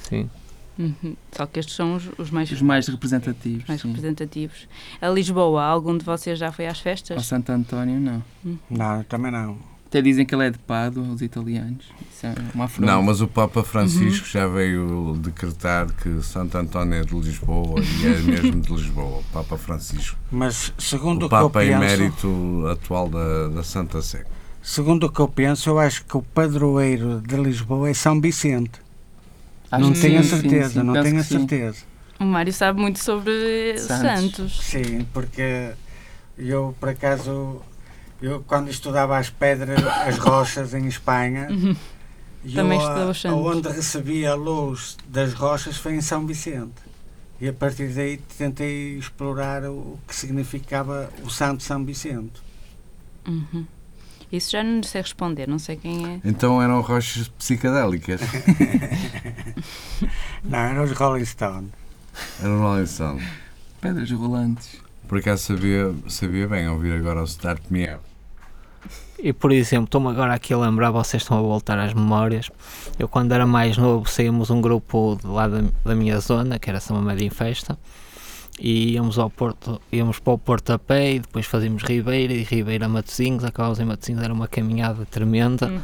Sim. 0.03 0.29
Uhum. 0.77 1.15
Só 1.31 1.45
que 1.45 1.59
estes 1.59 1.75
são 1.75 1.95
os, 1.95 2.09
os 2.17 2.29
mais, 2.29 2.51
os 2.51 2.61
mais 2.61 2.87
representativos. 2.87 3.65
Mais 3.67 3.81
representativos. 3.81 4.67
A 5.01 5.07
Lisboa, 5.09 5.63
algum 5.63 5.97
de 5.97 6.03
vocês 6.03 6.37
já 6.37 6.51
foi 6.51 6.67
às 6.67 6.79
festas? 6.79 7.17
Ao 7.17 7.23
Santo 7.23 7.51
António, 7.51 7.99
não. 7.99 8.23
Uhum. 8.43 8.57
Não, 8.69 9.03
também 9.03 9.31
não. 9.31 9.57
Até 9.87 10.01
dizem 10.01 10.25
que 10.25 10.35
ele 10.35 10.47
é 10.47 10.49
de 10.49 10.57
Pado, 10.59 11.01
os 11.01 11.21
italianos. 11.21 11.85
Isso 12.11 12.27
é 12.27 12.35
uma 12.53 12.65
afronta. 12.65 12.91
Não, 12.91 13.01
mas 13.01 13.21
o 13.21 13.27
Papa 13.27 13.63
Francisco 13.63 14.25
uhum. 14.25 14.31
já 14.31 14.45
veio 14.45 15.17
decretar 15.17 15.87
que 15.93 16.21
Santo 16.21 16.57
António 16.57 16.95
é 16.95 17.01
de 17.05 17.15
Lisboa 17.15 17.79
e 17.79 18.05
é 18.05 18.19
mesmo 18.19 18.61
de 18.61 18.73
Lisboa, 18.73 19.19
o 19.19 19.23
Papa 19.31 19.57
Francisco. 19.57 20.17
Mas 20.29 20.73
segundo 20.77 21.27
o, 21.27 21.29
Papa 21.29 21.61
que 21.61 21.69
eu 21.69 21.73
emérito 21.77 22.67
atual 22.69 23.07
da, 23.07 23.47
da 23.47 23.63
Santa 23.63 24.01
Sé. 24.01 24.25
Segundo 24.61 25.05
o 25.05 25.09
que 25.09 25.21
eu 25.21 25.27
penso, 25.29 25.69
eu 25.69 25.79
acho 25.79 26.03
que 26.03 26.17
o 26.17 26.21
padroeiro 26.21 27.21
de 27.25 27.37
Lisboa 27.37 27.89
é 27.89 27.93
São 27.93 28.19
Vicente. 28.19 28.81
Acho 29.71 29.85
não 29.85 29.93
tenho 29.93 30.19
a 30.19 30.23
certeza, 30.23 30.69
sim, 30.69 30.79
sim, 30.79 30.85
não 30.85 31.01
tenho 31.01 31.19
a 31.19 31.23
certeza. 31.23 31.77
O 32.19 32.25
Mário 32.25 32.51
sabe 32.51 32.81
muito 32.81 32.99
sobre 32.99 33.77
Santos. 33.77 34.01
Santos. 34.01 34.59
Sim, 34.63 35.07
porque 35.13 35.71
eu, 36.37 36.75
por 36.77 36.89
acaso, 36.89 37.61
eu, 38.21 38.43
quando 38.47 38.69
estudava 38.69 39.17
as 39.17 39.29
pedras, 39.29 39.83
as 39.83 40.17
rochas 40.17 40.73
em 40.73 40.87
Espanha, 40.87 41.47
uhum. 41.51 41.75
Também 42.53 42.79
estudava. 42.79 43.35
Onde 43.35 43.67
recebi 43.69 44.25
a 44.25 44.35
luz 44.35 44.97
das 45.07 45.33
rochas 45.33 45.77
foi 45.77 45.95
em 45.95 46.01
São 46.01 46.25
Vicente. 46.25 46.87
E 47.39 47.47
a 47.47 47.53
partir 47.53 47.89
daí 47.89 48.17
tentei 48.37 48.97
explorar 48.97 49.63
o 49.65 49.99
que 50.07 50.15
significava 50.15 51.09
o 51.23 51.29
Santo 51.29 51.61
São 51.63 51.83
Vicente. 51.83 52.41
Uhum. 53.27 53.65
Isso 54.31 54.51
já 54.51 54.63
não 54.63 54.83
sei 54.83 55.01
responder, 55.01 55.47
não 55.47 55.59
sei 55.59 55.75
quem 55.77 56.15
é. 56.15 56.21
Então 56.23 56.61
eram 56.61 56.81
rochas 56.81 57.27
psicadélicas? 57.29 58.21
não, 60.43 60.57
eram 60.57 60.83
os 60.83 60.91
Rolling 60.91 61.25
Stones. 61.25 61.71
Era 62.39 62.49
um 62.49 62.59
Rolling 62.59 62.85
Stone. 62.87 63.27
Pedras 63.79 64.11
rolantes. 64.11 64.86
Por 65.07 65.19
acaso 65.19 65.43
sabia, 65.53 65.93
sabia 66.07 66.47
bem 66.47 66.67
ouvir 66.67 66.93
agora 66.93 67.21
o 67.21 67.25
Start 67.25 67.61
Me 67.69 67.85
Up. 67.85 68.01
E 69.19 69.33
por 69.33 69.51
exemplo, 69.51 69.85
estou-me 69.85 70.09
agora 70.09 70.33
aqui 70.33 70.53
a 70.53 70.57
lembrar, 70.57 70.91
vocês 70.91 71.23
estão 71.23 71.37
a 71.39 71.41
voltar 71.41 71.79
às 71.79 71.93
memórias. 71.93 72.51
Eu 72.99 73.07
quando 73.07 73.31
era 73.31 73.47
mais 73.47 73.77
novo 73.77 74.07
saímos 74.09 74.49
um 74.49 74.61
grupo 74.61 75.17
de 75.19 75.27
lá 75.27 75.47
da, 75.47 75.63
da 75.83 75.95
minha 75.95 76.19
zona, 76.19 76.59
que 76.59 76.69
era 76.69 76.79
São 76.79 77.01
Média 77.01 77.25
em 77.25 77.29
Festa, 77.29 77.77
e 78.59 78.93
íamos 78.93 79.17
ao 79.17 79.29
Porto, 79.29 79.81
íamos 79.91 80.19
para 80.19 80.33
o 80.33 80.37
Porto 80.37 80.71
a 80.71 80.77
pé 80.79 81.13
e 81.13 81.19
depois 81.19 81.45
fazíamos 81.45 81.83
Ribeira 81.83 82.33
e 82.33 82.43
Ribeira 82.43 82.85
a 82.85 82.89
Matosinhos, 82.89 83.43
acabámos 83.43 83.79
em 83.79 83.85
Matosinhos, 83.85 84.21
era 84.21 84.33
uma 84.33 84.47
caminhada 84.47 85.05
tremenda 85.05 85.67
Uhum. 85.67 85.79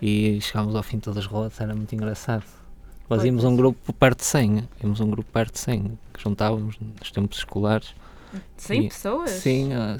e 0.00 0.38
chegámos 0.40 0.74
ao 0.74 0.82
fim 0.82 0.96
de 0.96 1.02
todas 1.02 1.18
as 1.24 1.26
rodas, 1.26 1.60
era 1.60 1.74
muito 1.74 1.94
engraçado. 1.94 2.44
Nós 3.10 3.18
Pois. 3.18 3.24
íamos 3.24 3.44
um 3.44 3.56
grupo 3.56 3.92
perto 3.92 4.20
de 4.20 4.24
100, 4.26 4.68
íamos 4.82 5.00
um 5.00 5.10
grupo 5.10 5.30
perto 5.32 5.54
de 5.54 5.58
100, 5.60 5.98
que 6.14 6.22
juntávamos 6.22 6.76
nos 6.98 7.10
tempos 7.10 7.38
escolares. 7.38 7.94
100 8.56 8.84
E- 8.84 8.88
pessoas? 8.88 9.30
Sim, 9.30 9.72
ah, 9.72 9.96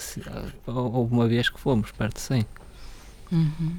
ah, 0.66 0.70
houve 0.72 1.12
uma 1.12 1.26
vez 1.28 1.48
que 1.48 1.58
fomos 1.60 1.90
perto 1.92 2.14
de 2.14 2.20
100. 2.20 2.46
Uhum. 3.32 3.76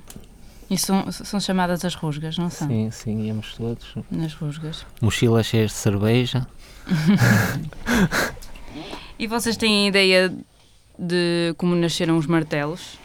E 0.69 0.77
são, 0.77 1.11
são 1.11 1.39
chamadas 1.39 1.83
as 1.83 1.93
rusgas, 1.95 2.37
não 2.37 2.49
são? 2.49 2.67
Sim, 2.67 2.89
sim, 2.91 3.21
íamos 3.25 3.55
todos. 3.55 3.93
Nas 4.09 4.33
rusgas. 4.33 4.85
Mochilas 5.01 5.45
cheias 5.45 5.71
de 5.71 5.77
cerveja. 5.77 6.47
E 9.19 9.27
vocês 9.27 9.55
têm 9.55 9.87
ideia 9.87 10.33
de 10.97 11.53
como 11.57 11.75
nasceram 11.75 12.17
os 12.17 12.25
martelos? 12.25 12.97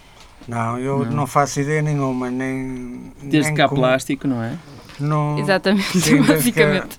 Não, 0.47 0.79
eu 0.79 1.05
Não. 1.05 1.11
não, 1.11 1.27
faço 1.27 1.59
ideia 1.59 1.81
nenhuma, 1.81 2.31
nem. 2.31 3.13
Desde 3.21 3.49
nem 3.49 3.53
cá 3.55 3.67
como- 3.69 3.81
plástico, 3.81 4.27
não 4.27 4.41
é? 4.41 4.57
Não, 4.99 5.37
Exatamente, 5.37 5.99
sim, 5.99 6.15
desde 6.23 6.51
que- 6.51 6.63
basicamente. 6.63 6.97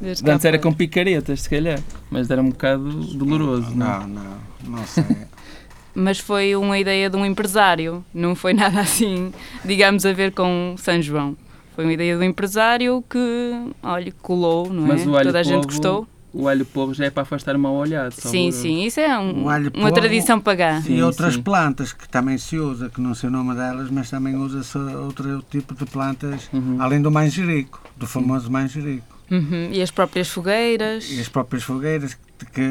Desde 0.00 0.30
Antes 0.30 0.44
era 0.44 0.58
com 0.58 0.72
picaretas, 0.72 1.42
se 1.42 1.50
calhar. 1.50 1.80
Mas 2.10 2.30
era 2.30 2.40
um 2.40 2.50
bocado 2.50 2.84
doloroso, 3.14 3.74
não 3.74 3.86
é? 3.86 3.98
Não, 4.00 4.08
não, 4.08 4.38
não 4.78 4.86
sei. 4.86 5.04
Mas 5.94 6.18
foi 6.20 6.54
uma 6.54 6.78
ideia 6.78 7.10
de 7.10 7.16
um 7.16 7.24
empresário, 7.26 8.04
não 8.14 8.36
foi 8.36 8.52
nada 8.54 8.80
assim, 8.80 9.32
digamos, 9.64 10.06
a 10.06 10.12
ver 10.12 10.30
com 10.32 10.76
São 10.78 11.02
João. 11.02 11.36
Foi 11.74 11.84
uma 11.84 11.92
ideia 11.92 12.14
de 12.16 12.20
um 12.20 12.24
empresário 12.24 13.02
que, 13.10 13.52
olha, 13.82 14.12
colou, 14.22 14.72
não 14.72 14.84
é? 14.84 14.88
Mas 14.88 15.06
o 15.06 15.16
alho 15.16 15.26
Toda 15.26 15.40
a 15.40 15.42
gente 15.42 15.54
povo- 15.54 15.66
gostou. 15.66 16.08
O 16.32 16.46
alho 16.46 16.64
povo 16.64 16.92
já 16.94 17.06
é 17.06 17.10
para 17.10 17.22
afastar 17.24 17.56
o 17.56 17.58
mau 17.58 17.74
olhado. 17.74 18.12
Sim, 18.12 18.52
sim, 18.52 18.84
isso 18.84 19.00
é 19.00 19.18
um- 19.18 19.44
uma 19.44 19.58
povo- 19.72 19.92
tradição 19.92 20.38
pagã. 20.38 20.80
Sim, 20.82 20.98
e 20.98 21.02
outras 21.02 21.34
sim. 21.34 21.42
plantas 21.42 21.92
que 21.92 22.08
também 22.08 22.36
se 22.38 22.56
usa, 22.58 22.88
que 22.90 23.00
não 23.00 23.14
sei 23.14 23.28
o 23.28 23.32
nome 23.32 23.54
delas, 23.56 23.90
mas 23.90 24.08
também 24.10 24.36
usa-se 24.36 24.76
outro 24.78 25.42
tipo 25.50 25.74
de 25.74 25.84
plantas, 25.86 26.48
Uhum. 26.52 26.76
além 26.80 27.00
do 27.02 27.10
manjerico, 27.10 27.80
do 27.96 28.06
famoso 28.06 28.48
manjerico. 28.52 29.17
Uhum, 29.30 29.70
E 29.72 29.82
as 29.82 29.90
próprias 29.90 30.28
fogueiras. 30.28 31.10
E 31.10 31.20
as 31.20 31.28
próprias 31.28 31.62
fogueiras, 31.62 32.16
que, 32.52 32.62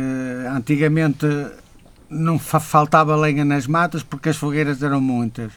antigamente 0.56 1.26
não 2.10 2.40
fa- 2.40 2.60
faltava 2.60 3.16
lenha 3.16 3.44
nas 3.46 3.68
matas 3.68 4.02
porque 4.04 4.30
as 4.30 4.38
fogueiras 4.38 4.82
eram 4.82 5.00
muitas. 5.02 5.52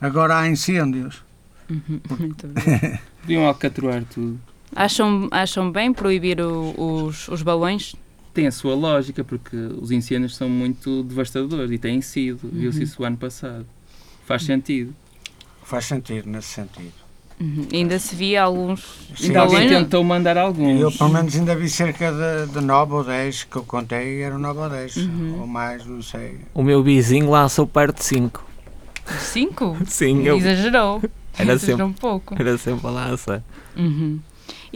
Agora 0.00 0.38
há 0.38 0.48
incêndios. 0.48 1.22
Uhum, 1.68 2.00
muito 2.18 2.46
bem. 2.48 2.98
Deviam 3.22 3.44
alcatroar 3.46 4.04
tudo. 4.04 4.38
acham, 4.74 5.28
acham 5.30 5.70
bem 5.70 5.92
proibir 5.92 6.40
o- 6.40 7.04
os, 7.06 7.28
os 7.28 7.42
balões? 7.42 7.94
Tem 8.32 8.46
a 8.46 8.52
sua 8.52 8.74
lógica, 8.74 9.24
porque 9.24 9.56
os 9.56 9.90
incêndios 9.90 10.36
são 10.36 10.48
muito 10.48 11.02
devastadores 11.02 11.70
e 11.70 11.78
têm 11.78 12.00
sido. 12.02 12.48
Viu-se 12.52 12.82
isso 12.82 13.02
o 13.02 13.04
ano 13.06 13.16
passado. 13.16 13.66
Faz 14.26 14.42
sentido. 14.44 14.94
Faz 15.64 15.86
sentido 15.86 16.28
nesse 16.28 16.48
sentido. 16.48 16.92
Uhum. 17.38 17.68
Ainda 17.72 17.98
se 17.98 18.14
via 18.16 18.42
alguns 18.42 18.80
Sim. 19.14 19.26
Ainda 19.26 19.40
alguém 19.40 19.68
tentou 19.68 20.02
mandar 20.02 20.38
alguns. 20.38 20.80
Eu 20.80 20.90
pelo 20.90 21.10
menos 21.10 21.34
ainda 21.34 21.54
vi 21.54 21.68
cerca 21.68 22.10
de, 22.10 22.52
de 22.52 22.60
9 22.64 22.92
ou 22.94 23.04
10 23.04 23.44
que 23.44 23.56
eu 23.56 23.62
contei, 23.62 24.22
eram 24.22 24.38
9 24.38 24.58
ou 24.60 24.70
10, 24.70 24.96
Uhum. 24.96 25.40
ou 25.40 25.46
mais, 25.46 25.84
não 25.84 26.00
sei. 26.00 26.38
O 26.54 26.62
meu 26.62 26.82
vizinho 26.82 27.28
lançou 27.30 27.66
perto 27.66 27.98
de 27.98 28.04
5. 28.04 28.44
Cinco? 29.20 29.76
Sim, 29.86 30.22
eu 30.22 30.36
Exagerou. 30.38 31.02
Era 31.38 31.52
Exagerou 31.52 31.88
um 31.88 31.92
pouco. 31.92 32.34
era 32.38 32.56
sempre 32.56 32.86
a 32.86 32.90
lançar. 32.90 33.42
Uhum. 33.76 34.18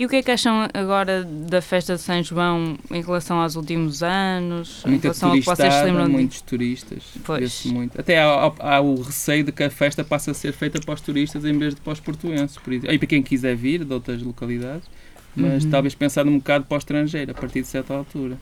E 0.01 0.07
o 0.07 0.09
que 0.09 0.17
é 0.17 0.23
que 0.23 0.31
acham 0.31 0.67
agora 0.73 1.25
da 1.25 1.61
festa 1.61 1.95
de 1.95 2.01
São 2.01 2.23
João 2.23 2.79
em 2.91 3.03
relação 3.03 3.39
aos 3.39 3.55
últimos 3.55 4.03
anos? 4.03 4.83
em 4.87 4.91
Muita 4.93 5.09
relação 5.09 5.29
ao 5.29 5.35
que 5.35 5.43
vocês 5.43 5.75
se 5.75 5.83
lembram 5.85 6.07
de... 6.07 6.11
muitos 6.13 6.41
turistas. 6.41 7.03
Pois. 7.23 7.67
Muito. 7.67 8.01
Até 8.01 8.19
há, 8.19 8.47
há- 8.47 8.77
há 8.77 8.81
o 8.81 9.03
receio 9.03 9.45
de 9.45 9.53
que 9.53 9.63
a 9.63 9.69
festa 9.69 10.03
passe 10.03 10.31
a 10.31 10.35
ser 10.35 10.53
feita 10.55 10.81
para 10.81 10.95
os 10.95 11.03
turistas 11.03 11.45
em 11.45 11.57
vez 11.59 11.75
de 11.75 11.83
para 11.83 11.93
os 11.93 12.01
portuenses. 12.01 12.57
Por 12.57 12.73
isso. 12.73 12.87
E 12.87 12.99
para 12.99 13.07
quem 13.07 13.23
quiser 13.23 13.55
vir 13.55 13.85
de 13.85 13.93
outras 13.93 14.23
localidades, 14.23 14.89
mas 15.37 15.65
Uhum. 15.65 15.71
talvez 15.71 15.95
pensar 15.95 16.27
um 16.27 16.39
bocado 16.39 16.65
para 16.65 16.77
o 16.77 16.79
estrangeiro, 16.79 17.33
a 17.33 17.35
partir 17.35 17.61
de 17.61 17.69
certa 17.69 17.93
altura. 17.93 18.39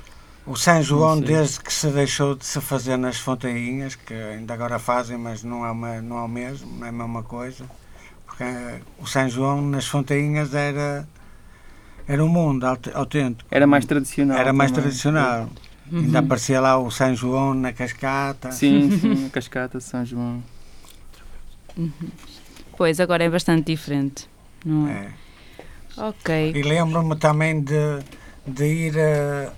O 0.46 0.54
São 0.54 0.80
João, 0.80 1.20
desde 1.20 1.58
que 1.60 1.72
se 1.74 1.88
deixou 1.88 2.36
de 2.36 2.46
se 2.46 2.60
fazer 2.60 2.96
nas 2.96 3.18
fontainhas, 3.18 3.96
que 3.96 4.14
ainda 4.14 4.54
agora 4.54 4.78
fazem, 4.78 5.18
mas 5.18 5.42
não 5.42 5.66
é, 5.66 5.70
uma, 5.72 6.00
não 6.00 6.18
é 6.18 6.22
o 6.22 6.28
mesmo, 6.28 6.70
não 6.78 6.86
é 6.86 6.88
a 6.88 6.92
mesma 6.92 7.22
coisa, 7.24 7.64
porque 8.24 8.44
eh, 8.44 8.78
o 8.98 9.06
São 9.06 9.28
João 9.28 9.60
nas 9.60 9.86
fontainhas 9.86 10.54
era, 10.54 11.06
era 12.08 12.24
um 12.24 12.28
mundo 12.28 12.64
aut- 12.64 12.90
autêntico. 12.94 13.46
Era 13.50 13.66
mais 13.66 13.84
tradicional. 13.84 14.38
Era 14.38 14.52
mais 14.52 14.70
também. 14.72 14.82
tradicional. 14.84 15.48
Ainda 15.92 16.18
aparecia 16.18 16.60
lá 16.60 16.76
o 16.78 16.90
São 16.90 17.14
João 17.14 17.54
na 17.54 17.72
cascata. 17.72 18.50
Sim, 18.52 18.90
sim, 18.98 19.26
a 19.26 19.30
cascata 19.30 19.78
de 19.78 19.84
São 19.84 20.04
João. 20.04 20.42
Pois, 22.76 23.00
agora 23.00 23.24
é 23.24 23.30
bastante 23.30 23.66
diferente. 23.66 24.28
Não 24.64 24.88
é? 24.88 24.92
É. 24.92 26.00
Ok. 26.00 26.52
E 26.54 26.62
lembro-me 26.62 27.16
também 27.16 27.60
de, 27.60 27.74
de 28.46 28.64
ir 28.64 28.94
a, 28.98 29.50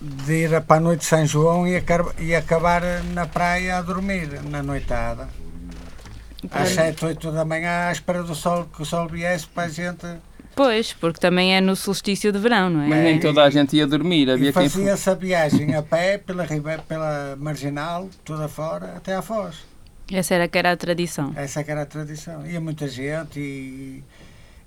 de 0.00 0.32
ir 0.44 0.60
para 0.62 0.76
a 0.76 0.80
noite 0.80 1.00
de 1.00 1.06
São 1.06 1.26
João 1.26 1.66
e, 1.66 1.76
acar- 1.76 2.14
e 2.18 2.34
acabar 2.34 2.82
na 3.14 3.26
praia 3.26 3.78
a 3.78 3.82
dormir, 3.82 4.40
na 4.48 4.62
noitada. 4.62 5.28
Às 6.50 6.70
7, 6.70 7.04
8 7.04 7.32
da 7.32 7.44
manhã, 7.44 7.88
à 7.88 7.92
espera 7.92 8.22
do 8.22 8.34
sol, 8.34 8.64
que 8.74 8.82
o 8.82 8.84
sol 8.84 9.08
viesse 9.08 9.46
para 9.46 9.64
a 9.64 9.68
gente. 9.68 10.06
Pois, 10.54 10.92
porque 10.92 11.20
também 11.20 11.54
é 11.54 11.60
no 11.60 11.74
solstício 11.74 12.32
de 12.32 12.38
verão, 12.38 12.68
não 12.68 12.82
é? 12.82 12.88
Mas 12.88 13.02
nem 13.02 13.20
toda 13.20 13.42
a 13.42 13.50
gente 13.50 13.76
ia 13.76 13.86
dormir. 13.86 14.30
Havia 14.30 14.50
E 14.50 14.52
quem 14.52 14.68
fazia-se 14.68 15.10
a 15.10 15.14
viagem 15.14 15.74
a 15.74 15.82
pé, 15.82 16.18
pela, 16.18 16.46
pela 16.86 17.36
marginal, 17.38 18.08
toda 18.24 18.48
fora, 18.48 18.94
até 18.96 19.14
à 19.14 19.22
Foz. 19.22 19.56
Essa 20.12 20.34
era 20.34 20.48
que 20.48 20.58
era 20.58 20.72
a 20.72 20.76
tradição. 20.76 21.32
Essa 21.36 21.62
que 21.62 21.70
era 21.70 21.82
a 21.82 21.86
tradição. 21.86 22.44
Ia 22.44 22.60
muita 22.60 22.88
gente 22.88 23.38
e, 23.38 24.02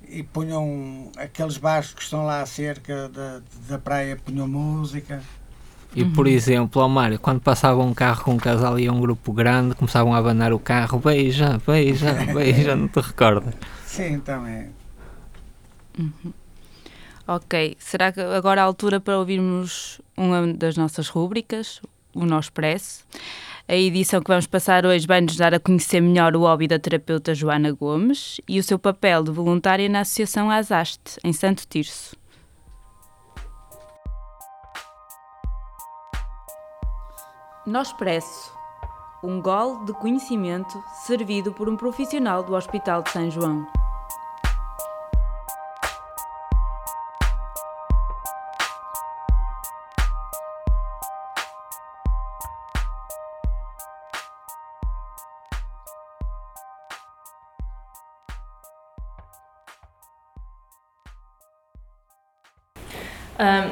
e 0.09 0.23
punham 0.23 1.11
aqueles 1.17 1.57
bares 1.57 1.93
que 1.93 2.01
estão 2.01 2.25
lá 2.25 2.45
cerca 2.45 3.09
da, 3.09 3.41
da 3.67 3.77
praia, 3.77 4.15
punham 4.15 4.47
música. 4.47 5.21
E 5.95 6.03
por 6.03 6.25
exemplo, 6.25 6.81
ao 6.81 6.89
Mário, 6.89 7.19
quando 7.19 7.39
passava 7.39 7.83
um 7.83 7.93
carro 7.93 8.23
com 8.23 8.33
um 8.33 8.37
casal 8.37 8.79
e 8.79 8.89
um 8.89 8.99
grupo 8.99 9.31
grande, 9.31 9.75
começavam 9.75 10.13
a 10.15 10.17
abanar 10.17 10.51
o 10.51 10.57
carro, 10.57 10.97
beija, 10.97 11.61
beija, 11.67 12.13
beija, 12.33 12.73
não 12.75 12.87
te 12.87 12.99
recordas? 12.99 13.53
Sim, 13.85 14.19
também. 14.19 14.69
Ok. 17.27 17.75
Será 17.79 18.11
que 18.11 18.19
agora 18.19 18.61
é 18.61 18.63
a 18.63 18.65
altura 18.65 18.99
para 18.99 19.17
ouvirmos 19.17 20.01
uma 20.17 20.53
das 20.53 20.75
nossas 20.75 21.07
rúbricas, 21.07 21.81
o 22.13 22.25
Nó 22.25 22.39
Expresso? 22.39 23.05
A 23.65 23.75
edição 23.75 24.21
que 24.21 24.27
vamos 24.27 24.45
passar 24.45 24.85
hoje 24.85 25.07
vai 25.07 25.21
nos 25.21 25.37
dar 25.37 25.53
a 25.53 25.59
conhecer 25.59 26.01
melhor 26.01 26.35
o 26.35 26.41
hobby 26.41 26.67
da 26.67 26.77
terapeuta 26.77 27.33
Joana 27.33 27.71
Gomes 27.71 28.41
e 28.45 28.59
o 28.59 28.63
seu 28.63 28.77
papel 28.77 29.23
de 29.23 29.31
voluntária 29.31 29.87
na 29.87 30.01
Associação 30.01 30.51
Azaste, 30.51 31.17
em 31.23 31.31
Santo 31.31 31.65
Tirso. 31.65 32.15
Nó 37.65 37.81
Expresso. 37.81 38.51
Um 39.23 39.41
gole 39.41 39.85
de 39.85 39.93
conhecimento 39.93 40.83
servido 41.05 41.53
por 41.53 41.69
um 41.69 41.77
profissional 41.77 42.43
do 42.43 42.53
Hospital 42.53 43.01
de 43.01 43.11
São 43.11 43.31
João. 43.31 43.82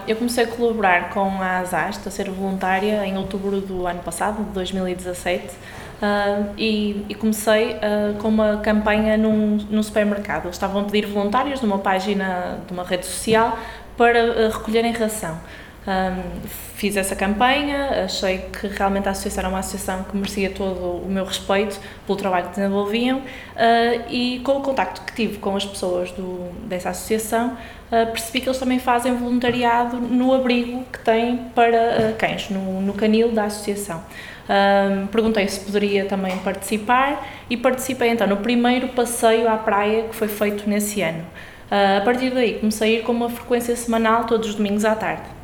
Eu 0.07 0.15
comecei 0.15 0.43
a 0.43 0.47
colaborar 0.47 1.09
com 1.09 1.41
a 1.41 1.59
Azaste, 1.59 2.07
a 2.07 2.11
ser 2.11 2.29
voluntária, 2.29 3.05
em 3.05 3.17
outubro 3.17 3.61
do 3.61 3.87
ano 3.87 4.01
passado, 4.01 4.43
de 4.43 4.51
2017, 4.51 5.47
uh, 6.01 6.53
e, 6.57 7.15
comecei 7.19 7.73
uh, 7.73 8.17
com 8.19 8.27
uma 8.27 8.57
campanha 8.57 9.17
num, 9.17 9.83
supermercado. 9.83 10.49
Estavam 10.49 10.81
a 10.81 10.85
pedir 10.85 11.07
voluntários 11.07 11.61
numa 11.61 11.77
página 11.77 12.59
de 12.65 12.73
uma 12.73 12.83
rede 12.83 13.05
social 13.05 13.57
para 13.95 14.25
uh, 14.25 14.49
recolherem 14.49 14.91
ração. 14.91 15.37
Um, 15.87 16.47
fiz 16.75 16.95
essa 16.95 17.15
campanha, 17.15 18.03
achei 18.05 18.37
que 18.37 18.67
realmente 18.67 19.07
a 19.07 19.11
associação 19.11 19.41
era 19.41 19.49
uma 19.49 19.59
associação 19.59 20.03
que 20.03 20.15
merecia 20.15 20.51
todo 20.51 21.03
o 21.03 21.07
meu 21.09 21.25
respeito 21.25 21.79
pelo 22.05 22.15
trabalho 22.15 22.49
que 22.49 22.55
desenvolviam 22.57 23.17
uh, 23.17 23.23
e 24.07 24.39
com 24.43 24.57
o 24.57 24.61
contacto 24.61 25.01
que 25.01 25.13
tive 25.13 25.39
com 25.39 25.55
as 25.55 25.65
pessoas 25.65 26.11
do, 26.11 26.51
dessa 26.67 26.89
associação 26.89 27.57
uh, 27.91 28.11
percebi 28.11 28.41
que 28.41 28.49
eles 28.49 28.59
também 28.59 28.77
fazem 28.77 29.15
voluntariado 29.15 29.97
no 29.97 30.31
abrigo 30.35 30.83
que 30.93 30.99
têm 30.99 31.37
para 31.55 32.11
uh, 32.11 32.15
cães, 32.15 32.51
no, 32.51 32.79
no 32.79 32.93
canil 32.93 33.31
da 33.31 33.45
associação. 33.45 34.03
Um, 34.47 35.07
perguntei 35.07 35.47
se 35.47 35.61
poderia 35.61 36.05
também 36.05 36.37
participar 36.39 37.27
e 37.49 37.57
participei 37.57 38.09
então 38.09 38.27
no 38.27 38.37
primeiro 38.37 38.89
passeio 38.89 39.49
à 39.49 39.57
praia 39.57 40.03
que 40.03 40.15
foi 40.15 40.27
feito 40.27 40.69
nesse 40.69 41.01
ano. 41.01 41.25
a 41.69 42.01
partir 42.01 42.31
daí 42.31 42.59
comecei 42.59 42.97
a 42.97 42.99
ir 42.99 43.03
com 43.03 43.13
uma 43.13 43.29
frequência 43.29 43.75
semanal 43.75 44.25
todos 44.25 44.49
os 44.49 44.55
domingos 44.55 44.83
à 44.83 44.93
tarde. 44.93 45.40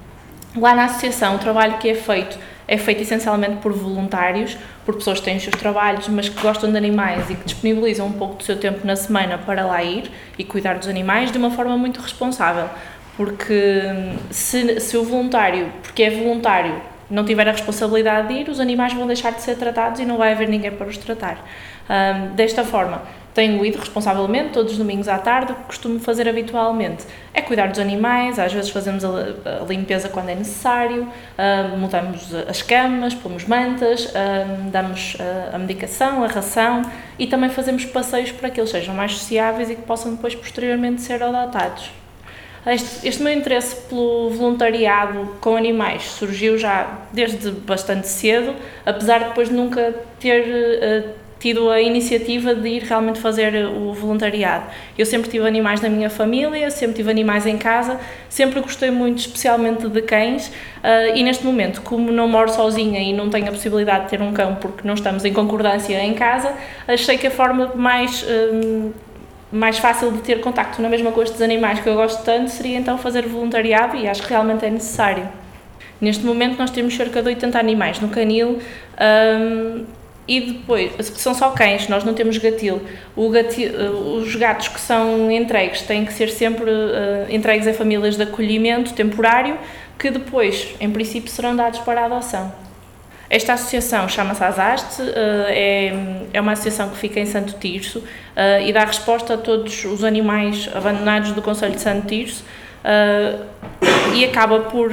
Lá 0.56 0.76
na 0.76 0.86
associação, 0.86 1.36
o 1.36 1.40
trabalho 1.40 1.78
que 1.78 1.90
é 1.90 1.96
feito 1.96 2.38
é 2.68 2.78
feito 2.78 3.02
essencialmente 3.02 3.58
por 3.58 3.72
voluntários, 3.72 4.58
por 4.86 4.96
pessoas 4.96 5.20
que 5.20 5.26
têm 5.26 5.38
os 5.38 5.44
seus 5.44 5.56
trabalhos, 5.56 6.08
mas 6.10 6.28
que 6.28 6.42
gostam 6.42 6.70
de 6.70 6.78
animais 6.78 7.30
e 7.30 7.36
que 7.36 7.46
disponibilizam 7.46 8.08
um 8.08 8.12
pouco 8.12 8.36
do 8.36 8.44
seu 8.44 8.58
tempo 8.58 8.86
na 8.86 8.96
semana 8.96 9.38
para 9.38 9.66
lá 9.66 9.82
ir 9.82 10.12
e 10.38 10.44
cuidar 10.44 10.78
dos 10.78 10.88
animais 10.88 11.32
de 11.32 11.38
uma 11.38 11.50
forma 11.50 11.78
muito 11.78 12.02
responsável. 12.02 12.70
Porque 13.16 13.82
hum, 13.86 14.18
se, 14.30 14.80
se 14.82 14.98
o 14.98 15.04
voluntário, 15.04 15.72
porque 15.82 16.04
é 16.04 16.10
voluntário, 16.10 16.76
não 17.10 17.24
tiver 17.24 17.48
a 17.48 17.52
responsabilidade 17.52 18.28
de 18.28 18.34
ir, 18.42 18.50
os 18.50 18.60
animais 18.60 18.94
vão 18.94 19.08
deixar 19.08 19.32
de 19.32 19.42
ser 19.42 19.56
tratados 19.56 20.02
e 20.02 20.06
não 20.06 20.18
vai 20.18 20.34
haver 20.34 20.50
ninguém 20.50 20.72
para 20.72 20.88
os 20.88 20.98
tratar. 20.98 21.38
Um, 21.90 22.36
desta 22.36 22.66
forma, 22.66 23.02
tenho 23.38 23.64
ido 23.64 23.78
responsavelmente 23.78 24.50
todos 24.50 24.72
os 24.72 24.80
domingos 24.80 25.08
à 25.08 25.20
tarde, 25.20 25.52
o 25.52 25.56
que 25.56 25.64
costumo 25.66 26.00
fazer 26.00 26.28
habitualmente 26.28 27.06
é 27.36 27.40
cuidar 27.40 27.68
dos 27.68 27.78
animais, 27.78 28.40
às 28.40 28.52
vezes 28.52 28.72
fazemos 28.72 29.06
a, 29.06 29.10
limpeza 29.70 30.10
quando 30.10 30.30
é 30.30 30.34
necessário, 30.34 31.04
uh, 31.04 31.78
mudamos 31.78 32.34
as 32.34 32.64
camas, 32.64 33.14
pomos 33.14 33.46
mantas, 33.46 34.06
uh, 34.06 34.72
damos 34.72 35.14
uh, 35.20 35.54
a 35.56 35.60
medicação, 35.60 36.24
a 36.24 36.28
ração 36.28 36.82
e 37.20 37.28
também 37.28 37.52
fazemos 37.52 37.86
passeios 37.86 38.32
para 38.32 38.50
que 38.50 38.60
eles 38.60 38.72
sejam 38.72 38.96
mais 38.96 39.12
sociáveis 39.16 39.70
e 39.70 39.76
que 39.76 39.84
possam 39.84 40.16
depois 40.16 40.34
posteriormente 40.34 41.04
ser 41.04 41.22
adotados. 41.22 41.92
Este, 42.66 43.08
este 43.08 43.22
meu 43.22 43.32
interesse 43.32 43.76
pelo 43.88 44.32
voluntariado 44.32 45.36
com 45.40 45.56
animais 45.56 46.06
surgiu 46.06 46.58
já 46.58 47.02
desde 47.14 47.52
bastante 47.52 48.08
cedo, 48.08 48.56
apesar 48.84 49.20
de 49.20 49.26
depois 49.26 49.52
nunca 49.52 49.94
ter 50.20 51.27
tido 51.40 51.70
a 51.70 51.82
iniciativa 51.82 52.56
de 52.56 52.68
ir 52.68 52.84
realmente 52.84 53.20
fazer 53.20 53.66
o 53.68 53.94
voluntariado. 53.94 54.66
Eu 54.98 55.06
sempre 55.06 55.30
tive 55.30 55.48
animais 55.48 55.82
na 55.82 55.90
minha 55.90 56.10
família, 56.10 56.70
sempre 56.72 56.96
tive 56.96 57.12
animais 57.12 57.46
em 57.46 57.58
casa, 57.58 58.00
sempre 58.30 58.60
gostei 58.60 58.92
muito, 58.92 59.20
especialmente 59.20 59.88
de 59.88 60.02
cães, 60.02 60.48
uh, 60.48 61.16
e 61.16 61.24
neste 61.24 61.46
momento, 61.46 61.82
como 61.82 62.12
não 62.12 62.28
moro 62.28 62.52
sozinha 62.52 63.00
e 63.00 63.14
não 63.14 63.30
tenho 63.30 63.48
a 63.48 63.52
possibilidade 63.52 64.06
de 64.06 64.10
ter 64.10 64.22
um 64.22 64.34
cão 64.34 64.56
porque 64.56 64.88
não 64.88 64.94
estamos 64.94 65.24
em 65.26 65.34
concordância 65.34 66.02
em 66.02 66.14
casa, 66.14 66.54
achei 66.88 67.18
que 67.18 67.28
a 67.28 67.32
forma 67.32 67.74
mais. 67.76 68.26
Um, 68.28 68.92
mais 69.50 69.78
fácil 69.78 70.12
de 70.12 70.20
ter 70.20 70.42
contacto 70.42 70.82
na 70.82 70.90
mesma 70.90 71.10
com 71.14 71.24
estes 71.24 71.42
animais 71.42 71.80
que 71.80 71.88
eu 71.88 71.96
gosto 71.96 72.22
tanto 72.22 72.52
seria 72.52 72.78
então 72.78 72.98
fazer 72.98 73.26
voluntariado 73.26 73.96
e 73.96 74.06
acho 74.06 74.22
que 74.22 74.30
realmente 74.30 74.66
é 74.66 74.70
necessário. 74.70 75.26
Neste 76.00 76.26
momento 76.26 76.58
nós 76.58 76.70
temos 76.70 76.96
cerca 76.96 77.22
de 77.22 77.30
80 77.30 77.58
animais 77.58 78.00
no 78.00 78.10
canil, 78.10 78.60
um, 79.00 79.86
e 80.28 80.42
depois, 80.42 80.92
são 81.16 81.34
só 81.34 81.52
cães, 81.52 81.88
nós 81.88 82.04
não 82.04 82.14
temos 82.14 82.38
gatil. 82.38 82.82
gatil 83.32 83.72
eh, 83.74 83.90
os 83.90 84.36
gatos 84.36 84.68
que 84.68 84.80
são 84.80 85.32
entregues 85.32 85.84
têm 85.84 86.04
que 86.04 86.12
ser 86.12 86.30
sempre 86.30 86.70
uh, 86.70 87.26
entregues 87.30 87.66
a 87.66 87.74
famílias 87.74 88.18
de 88.18 88.24
acolhimento 88.24 88.94
temporário, 88.94 89.58
que 89.98 90.12
depois, 90.12 90.76
em 90.82 90.92
princípio, 90.92 91.32
serão 91.32 91.56
dados 91.56 91.80
para 91.80 92.02
a 92.02 92.06
adoção. 92.06 92.54
Esta 93.30 93.54
associação 93.54 94.10
chama-se 94.10 94.44
Azaste, 94.44 95.02
uh, 95.02 95.06
é, 95.48 95.94
é 96.34 96.42
uma 96.42 96.52
associação 96.52 96.90
que 96.90 96.98
fica 96.98 97.22
em 97.22 97.26
Santo 97.26 97.54
Tirso 97.58 98.00
uh, 98.00 98.62
e 98.66 98.74
dá 98.74 98.84
resposta 98.84 99.36
a 99.36 99.38
todos 99.38 99.86
os 99.86 100.04
animais 100.04 100.70
abandonados 100.76 101.32
do 101.32 101.42
Conselho 101.42 101.76
de 101.76 101.82
Santo 101.82 102.06
Tirso 102.08 102.44
e 104.16 104.24
acaba 104.24 104.62
por 104.62 104.90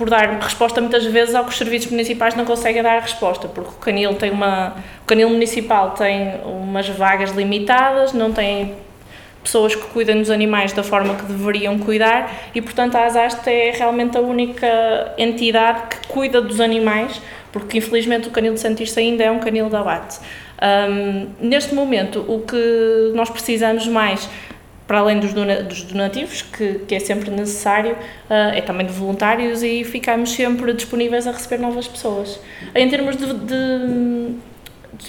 por 0.00 0.08
dar 0.08 0.40
resposta 0.40 0.80
muitas 0.80 1.04
vezes 1.04 1.34
ao 1.34 1.44
que 1.44 1.50
os 1.50 1.58
serviços 1.58 1.90
municipais 1.90 2.34
não 2.34 2.46
conseguem 2.46 2.82
dar 2.82 3.02
resposta, 3.02 3.46
porque 3.46 3.68
o 3.68 3.74
canil 3.74 4.14
tem 4.14 4.30
uma 4.30 4.74
o 5.02 5.06
canil 5.06 5.28
municipal 5.28 5.90
tem 5.90 6.40
umas 6.42 6.88
vagas 6.88 7.32
limitadas, 7.32 8.14
não 8.14 8.32
tem 8.32 8.76
pessoas 9.44 9.74
que 9.74 9.86
cuidam 9.88 10.16
dos 10.16 10.30
animais 10.30 10.72
da 10.72 10.82
forma 10.82 11.14
que 11.16 11.26
deveriam 11.26 11.78
cuidar 11.78 12.34
e 12.54 12.62
portanto 12.62 12.94
a 12.96 13.04
Asaste 13.04 13.50
é 13.50 13.72
realmente 13.72 14.16
a 14.16 14.22
única 14.22 15.12
entidade 15.18 15.82
que 15.90 16.08
cuida 16.08 16.40
dos 16.40 16.60
animais, 16.60 17.20
porque 17.52 17.76
infelizmente 17.76 18.26
o 18.26 18.30
canil 18.30 18.54
de 18.54 18.60
Santis 18.60 18.96
ainda 18.96 19.22
é 19.22 19.30
um 19.30 19.38
canil 19.38 19.68
de 19.68 19.76
abate. 19.76 20.18
Um, 20.62 21.28
neste 21.46 21.74
momento 21.74 22.24
o 22.26 22.40
que 22.40 23.12
nós 23.14 23.28
precisamos 23.28 23.86
mais 23.86 24.26
para 24.90 24.98
além 24.98 25.20
dos, 25.20 25.32
donativos, 25.84 26.42
que, 26.42 26.80
que 26.80 26.96
é 26.96 26.98
sempre 26.98 27.30
necessário, 27.30 27.92
uh, 27.92 28.56
é 28.56 28.60
também 28.60 28.84
de 28.84 28.92
voluntários 28.92 29.62
e 29.62 29.84
ficamos 29.84 30.32
sempre 30.32 30.72
disponíveis 30.72 31.28
a 31.28 31.30
receber 31.30 31.62
novas 31.62 31.86
pessoas. 31.86 32.40
Em 32.74 32.88
termos 32.88 33.16
de, 33.16 33.32
de 33.34 34.34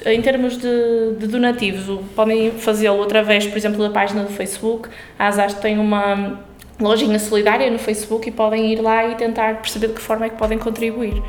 em 0.06 0.22
termos 0.22 0.60
de, 0.60 1.16
de 1.18 1.26
donativos, 1.26 2.00
podem 2.16 2.52
fazê-lo 2.52 3.02
através, 3.02 3.48
por 3.48 3.58
exemplo, 3.58 3.80
da 3.80 3.90
página 3.90 4.22
do 4.22 4.32
Facebook. 4.32 4.88
A 5.18 5.26
Asas 5.26 5.56
tem 5.56 5.80
uma 5.80 6.40
lojinha 6.80 7.18
solidária 7.18 7.68
no 7.72 7.80
Facebook 7.80 8.30
e 8.30 8.32
podem 8.32 8.72
ir 8.72 8.82
lá 8.82 9.08
e 9.08 9.16
tentar 9.16 9.62
perceber 9.64 9.88
de 9.88 9.94
que 9.94 10.02
forma 10.02 10.28
é 10.28 10.30
que 10.30 10.38
podem 10.38 10.60
contribuir. 10.60 11.24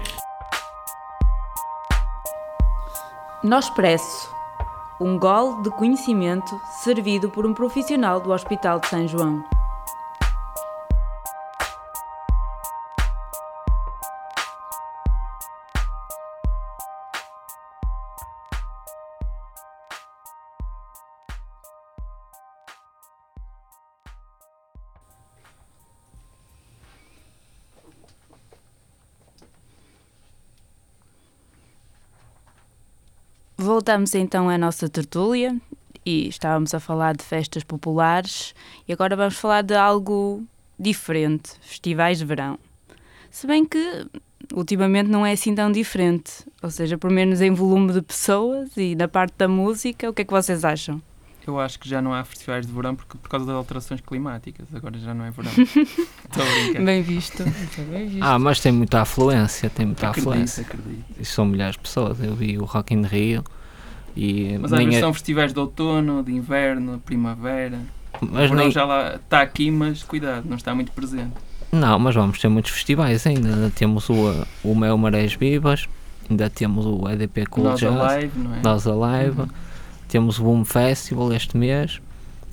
Nós 3.42 3.64
Expresso 3.64 4.41
um 5.02 5.18
gole 5.18 5.62
de 5.62 5.70
conhecimento 5.70 6.60
servido 6.70 7.28
por 7.28 7.44
um 7.44 7.52
profissional 7.52 8.20
do 8.20 8.30
Hospital 8.30 8.78
de 8.78 8.88
São 8.88 9.08
João. 9.08 9.61
Voltamos 33.62 34.12
então 34.16 34.48
à 34.48 34.58
nossa 34.58 34.88
tertúlia 34.88 35.56
e 36.04 36.26
estávamos 36.26 36.74
a 36.74 36.80
falar 36.80 37.14
de 37.14 37.22
festas 37.22 37.62
populares 37.62 38.56
e 38.88 38.92
agora 38.92 39.14
vamos 39.14 39.36
falar 39.36 39.62
de 39.62 39.72
algo 39.72 40.42
diferente, 40.76 41.52
festivais 41.60 42.18
de 42.18 42.24
verão. 42.24 42.58
Se 43.30 43.46
bem 43.46 43.64
que 43.64 44.04
ultimamente 44.52 45.08
não 45.08 45.24
é 45.24 45.30
assim 45.30 45.54
tão 45.54 45.70
diferente, 45.70 46.44
ou 46.60 46.72
seja, 46.72 46.98
por 46.98 47.08
menos 47.08 47.40
em 47.40 47.52
volume 47.52 47.92
de 47.92 48.02
pessoas 48.02 48.76
e 48.76 48.96
na 48.96 49.06
parte 49.06 49.34
da 49.38 49.46
música, 49.46 50.10
o 50.10 50.12
que 50.12 50.22
é 50.22 50.24
que 50.24 50.32
vocês 50.32 50.64
acham? 50.64 51.00
Eu 51.46 51.58
acho 51.58 51.78
que 51.78 51.88
já 51.88 52.00
não 52.00 52.14
há 52.14 52.24
festivais 52.24 52.66
de 52.66 52.72
verão 52.72 52.94
porque, 52.94 53.18
por 53.18 53.28
causa 53.28 53.44
das 53.44 53.54
alterações 53.54 54.00
climáticas. 54.00 54.66
Agora 54.72 54.96
já 54.98 55.12
não 55.12 55.24
é 55.24 55.30
verão. 55.30 55.50
Estou 55.58 56.42
a 56.42 56.64
brincar. 56.64 56.84
Bem 56.84 57.02
visto. 57.02 57.44
bem 57.90 58.08
visto. 58.08 58.22
Ah, 58.22 58.38
mas 58.38 58.60
tem 58.60 58.70
muita 58.70 59.00
afluência, 59.00 59.68
tem 59.68 59.86
muita 59.86 60.08
acredito, 60.08 60.30
afluência. 60.30 60.62
Acredito. 60.62 61.04
E 61.18 61.24
são 61.24 61.44
milhares 61.44 61.74
de 61.74 61.80
pessoas. 61.80 62.22
Eu 62.22 62.34
vi 62.34 62.58
o 62.58 62.64
Rock 62.64 62.94
in 62.94 63.02
Rio 63.02 63.42
e 64.16 64.58
mas 64.58 64.72
às 64.72 64.78
vezes 64.78 64.96
é... 64.96 65.00
são 65.00 65.12
festivais 65.12 65.52
de 65.52 65.58
outono, 65.58 66.22
de 66.22 66.32
inverno, 66.32 67.00
primavera. 67.04 67.78
Mas 68.20 68.50
o 68.50 68.54
nem... 68.54 68.70
já 68.70 68.84
lá 68.84 69.16
está 69.16 69.40
aqui, 69.40 69.70
mas 69.70 70.02
cuidado, 70.02 70.48
não 70.48 70.56
está 70.56 70.74
muito 70.74 70.92
presente. 70.92 71.32
Não, 71.72 71.98
mas 71.98 72.14
vamos 72.14 72.38
ter 72.38 72.48
muitos 72.48 72.70
festivais 72.70 73.26
ainda. 73.26 73.72
Temos 73.74 74.08
o, 74.10 74.46
o 74.62 74.74
Mel 74.74 74.96
Marés 74.98 75.34
Vivas, 75.34 75.88
ainda 76.30 76.50
temos 76.50 76.84
o 76.84 77.08
EDP 77.08 77.46
Cool 77.46 77.64
Nós 77.64 77.80
Jazz, 77.80 77.96
Alive, 77.96 78.38
não 78.38 78.54
é? 78.54 78.60
Nós 78.62 78.86
Alive. 78.86 79.40
Uhum. 79.40 79.48
Temos 80.12 80.38
o 80.38 80.42
Boom 80.42 80.62
Festival 80.62 81.32
este 81.32 81.56
mês, 81.56 81.98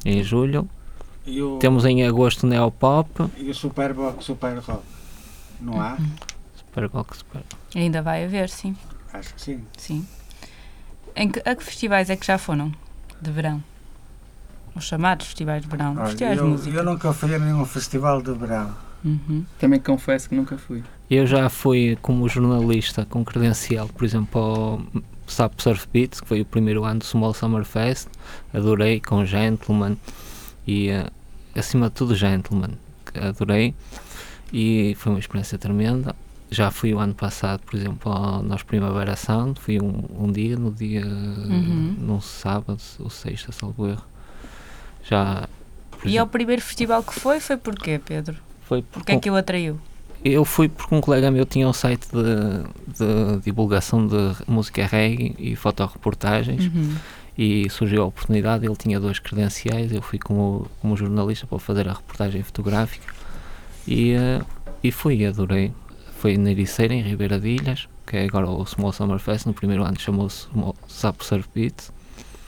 em 0.06 0.24
julho. 0.24 0.66
O... 1.28 1.58
Temos 1.60 1.84
em 1.84 2.08
agosto 2.08 2.46
o 2.46 2.48
Neopop. 2.48 3.30
E 3.36 3.50
o 3.50 3.54
Super 3.54 3.92
Rock, 3.92 4.24
Super 4.24 4.58
Rock. 4.60 4.82
Não 5.60 5.82
há? 5.82 5.96
Uhum. 5.96 6.10
Super 6.56 6.86
Rock, 6.86 7.18
Super 7.18 7.42
Ainda 7.76 8.02
vai 8.02 8.24
haver, 8.24 8.48
sim. 8.48 8.78
Acho 9.12 9.34
que 9.34 9.42
sim. 9.42 9.62
Sim. 9.78 10.08
Em 11.14 11.30
que, 11.30 11.42
a 11.44 11.54
que 11.54 11.62
festivais 11.62 12.10
é 12.10 12.16
que 12.16 12.26
já 12.26 12.38
foram 12.38 12.72
de 13.22 13.30
verão? 13.30 13.62
Os 14.74 14.86
chamados 14.86 15.26
festivais 15.26 15.62
de 15.62 15.68
verão, 15.68 15.98
Olha, 15.98 16.06
festivais 16.06 16.38
eu, 16.38 16.46
de 16.46 16.50
música. 16.52 16.78
Eu 16.78 16.86
nunca 16.86 17.12
fui 17.12 17.36
a 17.36 17.40
nenhum 17.40 17.66
festival 17.66 18.22
de 18.22 18.32
verão. 18.32 18.74
Uhum. 19.04 19.44
Também 19.60 19.82
confesso 19.82 20.30
que 20.30 20.36
nunca 20.36 20.58
fui. 20.58 20.82
Eu 21.12 21.28
já 21.28 21.50
fui 21.50 21.98
como 22.02 22.30
jornalista 22.30 23.06
com 23.06 23.26
credencial, 23.26 23.90
por 23.90 24.06
exemplo, 24.06 24.42
ao 24.42 24.82
SAP 25.32 25.60
Surf 25.62 25.88
Beats, 25.92 26.20
que 26.22 26.28
foi 26.28 26.42
o 26.42 26.46
primeiro 26.46 26.84
ano 26.86 27.00
do 27.00 27.06
Small 27.06 27.34
Summer 27.34 27.64
Fest. 27.64 28.08
Adorei, 28.54 29.00
com 29.00 29.24
Gentleman 29.26 29.96
e 30.68 30.90
uh, 30.92 31.10
acima 31.58 31.88
de 31.90 31.96
tudo 31.96 32.16
Gentleman, 32.16 32.72
adorei. 33.16 33.74
e 34.54 34.96
foi 34.98 35.12
uma 35.14 35.20
experiência 35.20 35.58
tremenda. 35.58 36.16
Já 36.52 36.72
fui 36.72 36.92
o 36.96 37.00
ano 37.00 37.14
passado, 37.14 37.62
por 37.62 37.76
exemplo, 37.76 38.12
ao 38.12 38.42
nosso 38.42 38.66
Primavera 38.66 39.16
Sound, 39.16 39.60
fui 39.60 39.80
um, 39.80 40.04
um 40.20 40.32
dia, 40.32 40.58
no 40.58 40.72
dia, 40.72 41.06
Uhum. 41.06 41.96
num 42.00 42.20
sábado, 42.22 42.82
ou 43.00 43.10
sexta, 43.10 43.52
salvo 43.52 43.88
erro. 43.88 44.04
Já, 45.04 45.48
por 45.92 46.00
E 46.06 46.10
ao 46.10 46.24
exemplo, 46.24 46.32
primeiro 46.32 46.62
festival 46.62 47.04
que 47.04 47.14
foi, 47.14 47.40
foi 47.40 47.56
porquê, 47.58 48.00
Pedro? 48.04 48.36
foi 48.68 48.82
Porquê 48.82 49.12
é 49.14 49.20
que 49.20 49.30
o 49.30 49.36
atraiu? 49.36 49.80
Eu 50.24 50.44
fui 50.44 50.68
porque 50.68 50.94
um 50.94 51.00
colega 51.02 51.32
meu 51.32 51.46
tinha 51.46 51.68
um 51.68 51.74
site 51.74 52.08
de, 52.12 52.94
de 52.98 53.42
divulgação 53.44 54.06
de 54.06 54.16
música 54.48 54.86
reggae 54.86 55.34
e 55.40 55.56
fotoreportagens 55.56 56.66
Uhum. 56.66 56.96
e 57.38 57.70
surgiu 57.70 58.04
a 58.04 58.06
oportunidade, 58.06 58.66
ele 58.66 58.76
tinha 58.76 59.00
dois 59.00 59.18
credenciais, 59.20 59.92
eu 59.94 60.02
fui 60.02 60.20
como, 60.20 60.68
como 60.82 60.98
jornalista 60.98 61.48
para 61.48 61.58
fazer 61.60 61.88
a 61.88 61.94
reportagem 61.94 62.44
fotográfica 62.44 63.14
e, 63.88 64.12
eh, 64.12 64.42
e 64.84 64.92
fui, 64.92 65.26
adorei. 65.26 65.72
Foi 66.20 66.36
na 66.38 66.52
Ericeira, 66.52 66.94
em 66.94 67.02
Ribeira 67.02 67.40
de 67.40 67.48
Ilhas, 67.48 67.88
que 68.06 68.18
é 68.18 68.26
agora 68.26 68.50
o 68.50 68.66
Small 68.66 68.92
Summer 68.92 69.20
Fest, 69.20 69.46
no 69.46 69.54
primeiro 69.54 69.86
ano 69.86 69.98
chamou-se 69.98 70.48
Sapo 70.90 71.24
Surf 71.24 71.48
Beat 71.56 71.76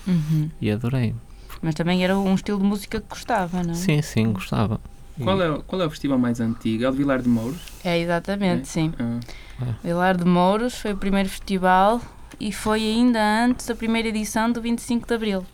Uhum. 0.06 0.50
e 0.60 0.70
adorei. 0.72 1.16
Mas 1.62 1.76
também 1.76 2.04
era 2.04 2.18
um 2.20 2.34
estilo 2.36 2.58
de 2.60 2.66
música 2.66 3.00
que 3.00 3.08
gostava, 3.08 3.64
não 3.64 3.72
é? 3.72 3.76
Sim, 3.76 4.02
sim, 4.02 4.34
gostava. 4.34 4.82
Qual 5.24 5.42
é, 5.42 5.50
o- 5.52 5.62
qual 5.64 5.82
é 5.82 5.86
o 5.86 5.90
festival 5.90 6.18
mais 6.18 6.40
antigo? 6.40 6.84
É 6.84 6.88
o 6.90 6.92
de 6.92 6.98
Vilar 6.98 7.22
de 7.22 7.30
Mouros? 7.30 7.60
É, 7.84 8.00
exatamente, 8.00 8.62
É? 8.62 8.66
sim. 8.66 8.94
Ah, 9.00 9.66
Vilar 9.84 10.18
de 10.18 10.26
Mouros 10.26 10.76
foi 10.80 10.94
o 10.94 10.98
primeiro 10.98 11.30
festival 11.30 12.02
e 12.40 12.52
foi 12.52 12.82
ainda 12.82 13.20
antes 13.46 13.68
da 13.68 13.76
primeira 13.76 14.08
edição 14.08 14.52
do 14.52 14.62
25 14.62 15.08
de 15.08 15.14
Abril. 15.14 15.46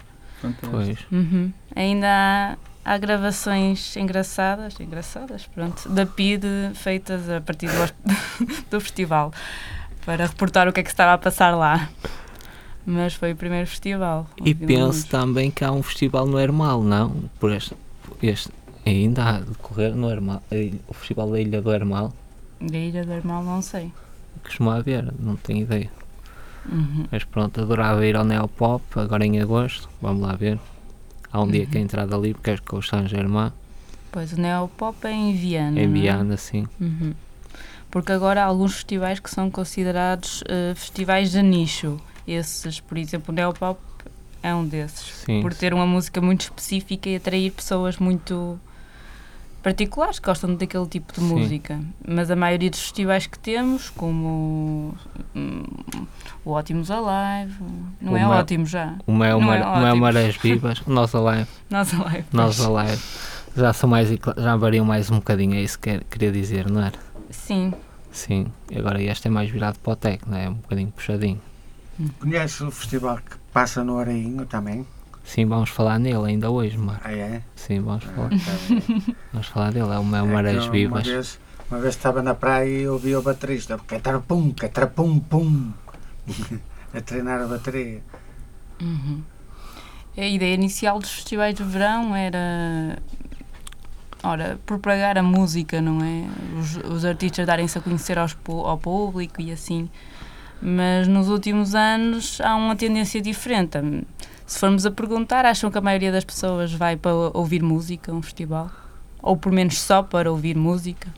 fantástico. 0.42 0.70
Pois, 0.72 0.98
Uhum. 1.12 1.52
Ainda 1.76 2.08
há, 2.08 2.58
há 2.94 2.98
gravações 2.98 3.96
engraçadas, 3.98 4.80
engraçadas, 4.80 5.46
pronto, 5.48 5.90
da 5.90 6.06
PID 6.06 6.46
feitas 6.76 7.30
a 7.30 7.42
partir 7.42 7.68
do, 7.68 7.94
do 8.70 8.80
festival 8.80 9.34
para 10.06 10.28
reportar 10.28 10.68
o 10.68 10.72
que 10.74 10.80
é 10.80 10.84
que 10.84 10.90
se 10.90 10.94
estava 10.94 11.14
a 11.14 11.18
passar 11.18 11.56
lá. 11.56 11.90
Mas 12.86 13.14
foi 13.16 13.34
o 13.34 13.36
primeiro 13.36 13.68
festival. 13.68 14.26
E 14.46 14.56
penso 14.56 15.08
também 15.08 15.52
que 15.52 15.66
há 15.66 15.72
um 15.74 15.84
festival 15.84 16.26
no 16.26 16.40
Hermal, 16.40 16.82
não? 16.82 17.30
Por 17.38 17.52
este, 17.52 17.76
este 18.24 18.50
ainda 18.90 19.24
há 19.30 19.40
de 19.40 19.46
decorrer 19.48 19.96
no 19.96 20.10
Hermal, 20.10 20.42
eh, 20.52 20.72
o 20.88 20.94
festival 20.94 21.32
da 21.32 21.40
Ilha 21.40 21.62
do 21.62 21.72
Hermal, 21.74 22.14
Da 22.60 22.78
Ilha 22.78 23.04
do 23.06 23.12
Hermal 23.12 23.44
não 23.44 23.62
sei. 23.62 23.92
costuma 24.44 24.76
haver, 24.78 25.14
não 25.20 25.36
tenho 25.36 25.62
ideia. 25.64 25.90
Uhum. 26.70 27.06
Mas 27.12 27.24
pronto, 27.24 27.62
adorava 27.62 28.06
ir 28.06 28.16
ao 28.16 28.24
Neopop, 28.26 28.84
agora 29.00 29.26
em 29.26 29.40
agosto, 29.40 29.90
vamos 30.02 30.22
lá 30.22 30.36
ver. 30.36 30.60
Há 31.32 31.42
um 31.42 31.48
dia 31.48 31.66
que 31.66 31.78
é 31.78 31.82
entrada 31.82 32.18
livre, 32.18 32.42
que 32.42 32.50
é 32.52 32.58
com 32.58 32.78
o 32.78 32.84
Saint 32.84 33.08
Germain, 33.08 33.52
Pois 34.12 34.32
o 34.34 34.40
Neopop 34.42 35.06
é 35.06 35.12
em 35.12 35.36
Viana. 35.36 35.80
em 35.80 35.84
é? 35.84 35.88
Viana, 35.88 36.38
sim. 36.38 36.66
Uhum. 36.80 37.14
Porque 37.92 38.12
agora 38.12 38.42
há 38.42 38.46
alguns 38.46 38.74
festivais 38.76 39.20
que 39.20 39.30
são 39.30 39.52
considerados 39.52 40.44
eh, 40.48 40.74
festivais 40.76 41.32
de 41.32 41.42
nicho. 41.44 42.00
Esses, 42.28 42.80
por 42.80 42.98
exemplo, 42.98 43.32
o 43.32 43.36
Neopop 43.36 43.80
é 44.42 44.54
um 44.56 44.66
desses. 44.66 45.08
Sim, 45.26 45.42
por 45.42 45.54
ter 45.54 45.74
uma 45.74 45.86
música 45.86 46.20
muito 46.22 46.42
específica 46.42 47.10
e 47.10 47.16
atrair 47.18 47.52
pessoas 47.52 47.98
muito 47.98 48.60
particulares 49.68 50.18
que 50.18 50.26
gostam 50.26 50.56
daquele 50.56 50.88
tipo 50.88 51.12
de 51.14 51.20
Sim. 51.20 51.26
música. 51.28 51.80
Mas 52.08 52.32
a 52.32 52.36
maioria 52.38 52.70
dos 52.70 52.80
festivais 52.80 53.28
que 53.28 53.38
temos, 53.38 53.90
como 53.90 54.96
hum, 55.36 55.64
o 56.46 56.52
Ótimos 56.52 56.90
Alive, 56.90 57.54
não 58.00 58.14
O 58.14 58.18
é 58.18 58.26
ótimo 58.26 58.66
já. 58.66 58.96
O 59.06 59.12
Mel, 59.14 59.42
Não 59.42 59.54
é 59.54 59.92
o. 59.94 59.98
Marés 59.98 60.38
Vivas, 60.38 60.80
o 60.88 60.90
Nós 60.90 61.14
Alive, 61.14 61.48
Nós 61.70 61.94
Alive. 61.94 62.26
Nós 62.32 62.62
Alive. 62.62 63.02
Já 63.58 63.74
são 63.74 63.90
mais, 63.90 64.08
já 64.38 64.56
variam 64.56 64.86
mais 64.86 65.12
um 65.12 65.16
bocadinho, 65.16 65.56
é 65.56 65.62
isso 65.62 65.78
que 65.80 65.90
quer- 65.90 66.04
queria 66.06 66.32
dizer, 66.32 66.70
não 66.70 66.82
era? 66.82 66.98
Sim. 67.30 67.74
Sim, 68.10 68.48
agora 68.74 69.02
este 69.04 69.28
é 69.28 69.32
mais 69.32 69.50
virado 69.50 69.78
para 69.80 69.94
o 69.94 69.96
tecno, 69.98 70.34
é 70.36 70.48
um 70.50 70.54
bocadinho 70.54 70.92
puxadinho. 70.92 71.42
Conhece 72.20 72.64
o 72.64 72.72
festival 72.72 73.18
que 73.18 73.36
passa 73.52 73.84
no 73.84 73.98
Arainho 74.00 74.46
também? 74.46 74.86
Sim, 75.28 75.46
vamos 75.46 75.70
falar 75.70 76.00
nele 76.00 76.26
ainda 76.26 76.50
hoje, 76.50 76.78
Marco. 76.78 77.02
Ah, 77.06 77.12
é? 77.12 77.42
Sim, 77.54 77.82
vamos 77.82 78.06
Ah, 78.08 78.14
falar. 78.14 78.30
tá. 78.30 79.16
Vamos 79.34 79.48
falar 79.48 79.72
dele, 79.74 79.92
é 79.94 80.00
o 80.00 80.06
Mel 80.06 80.24
É 80.24 80.28
que 80.28 80.34
Marés 80.34 80.66
Vivas. 80.68 81.06
Uma 81.06 81.14
vez, 81.14 81.40
uma 81.70 81.80
vez 81.82 81.96
estava 81.96 82.24
na 82.24 82.34
praia 82.34 82.66
e 82.70 82.88
ouvi 82.88 83.14
o 83.14 83.22
baterista, 83.22 83.78
catrapum, 83.86 84.52
catrapum, 84.52 85.20
pum, 85.20 85.74
a 86.94 87.02
treinar 87.02 87.42
a 87.42 87.46
bateria. 87.46 88.02
Uhum. 88.82 89.22
A 90.18 90.26
ideia 90.26 90.54
inicial 90.56 90.98
dos 90.98 91.12
festivais 91.12 91.54
de 91.56 91.62
verão 91.64 92.16
era 92.16 92.98
ora, 94.24 94.58
propagar 94.66 95.18
a 95.18 95.24
música, 95.24 95.82
não 95.82 96.02
é? 96.04 96.24
Os, 96.58 96.78
os 96.78 97.06
artistas 97.06 97.46
darem-se 97.46 97.78
a 97.78 97.82
conhecer 97.82 98.18
aos, 98.18 98.36
ao 98.48 98.78
público 98.78 99.42
e 99.42 99.52
assim. 99.52 99.90
Mas 100.62 101.06
nos 101.08 101.28
últimos 101.28 101.76
anos 101.76 102.40
há 102.42 102.56
uma 102.56 102.76
tendência 102.78 103.22
diferente. 103.22 103.78
Se 104.48 104.60
formos 104.60 104.86
a 104.86 104.92
perguntar, 104.92 105.46
acham 105.46 105.70
que 105.70 105.78
a 105.78 105.82
maioria 105.82 106.10
das 106.10 106.24
pessoas 106.24 106.74
vai 106.74 106.96
para 106.96 107.14
ouvir 107.14 107.62
música 107.62 108.14
a 108.14 108.16
um 108.16 108.22
festival? 108.22 108.72
Ou 109.22 109.36
por 109.36 109.52
menos 109.52 109.78
só 109.78 110.02
para 110.02 110.32
ouvir 110.32 110.56
música? 110.56 111.14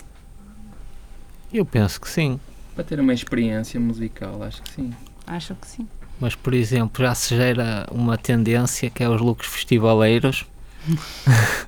Eu 1.54 1.64
penso 1.64 2.02
que 2.02 2.10
sim, 2.10 2.40
Para 2.76 2.84
ter 2.84 3.00
uma 3.00 3.14
experiência 3.14 3.80
musical, 3.80 4.42
acho 4.42 4.64
que 4.64 4.72
sim. 4.72 4.94
Acho 5.28 5.54
que 5.54 5.68
sim. 5.68 5.88
mas 6.20 6.34
por 6.34 6.56
exemplo, 6.56 7.06
já 7.06 7.14
se 7.14 7.38
gera 7.38 7.88
uma 7.92 8.18
tendência 8.18 8.90
que 8.90 9.04
é 9.04 9.10
os 9.10 9.22
looks 9.22 9.48
festivaleiros. 9.48 10.48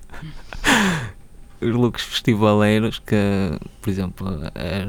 os 1.61 1.75
looks 1.75 2.03
festivaleiros 2.03 2.97
que, 2.97 3.15
por 3.79 3.89
exemplo, 3.89 4.27
é, 4.55 4.87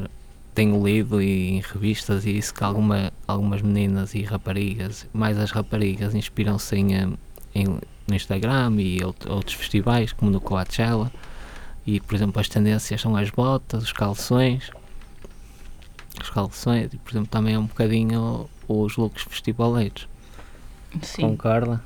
tenho 0.55 0.85
lido 0.87 1.21
e 1.23 1.51
em 1.53 1.61
revistas 1.61 2.25
e 2.27 2.37
isso 2.37 2.53
que 2.55 2.63
alguma, 2.63 3.13
algumas 3.27 3.63
meninas 3.63 4.15
e 4.15 4.23
raparigas, 4.23 5.07
mais 5.13 5.39
as 5.39 5.51
raparigas, 5.51 6.15
inspiram-se 6.15 6.77
em, 6.77 7.17
em- 7.55 7.79
no 8.07 8.15
Instagram 8.15 8.75
e 8.79 9.03
out- 9.03 9.29
outros 9.29 9.55
festivais, 9.57 10.13
como 10.13 10.31
no 10.31 10.41
Coachella. 10.41 11.11
E, 11.87 12.01
por 12.01 12.15
exemplo, 12.15 12.41
as 12.41 12.49
tendências 12.49 13.01
são 13.01 13.17
as 13.17 13.31
botas, 13.31 13.83
os 13.85 13.93
calções. 13.93 14.71
Os 16.23 16.31
calções, 16.31 16.93
e, 16.93 16.99
por 16.99 17.11
exemplo, 17.13 17.29
também 17.29 17.55
é 17.55 17.59
um 17.59 17.67
bocadinho 17.67 18.49
os 18.69 18.97
looks 18.97 19.25
festivaleiros. 19.25 20.07
Sim. 21.01 21.23
Concorda? 21.23 21.83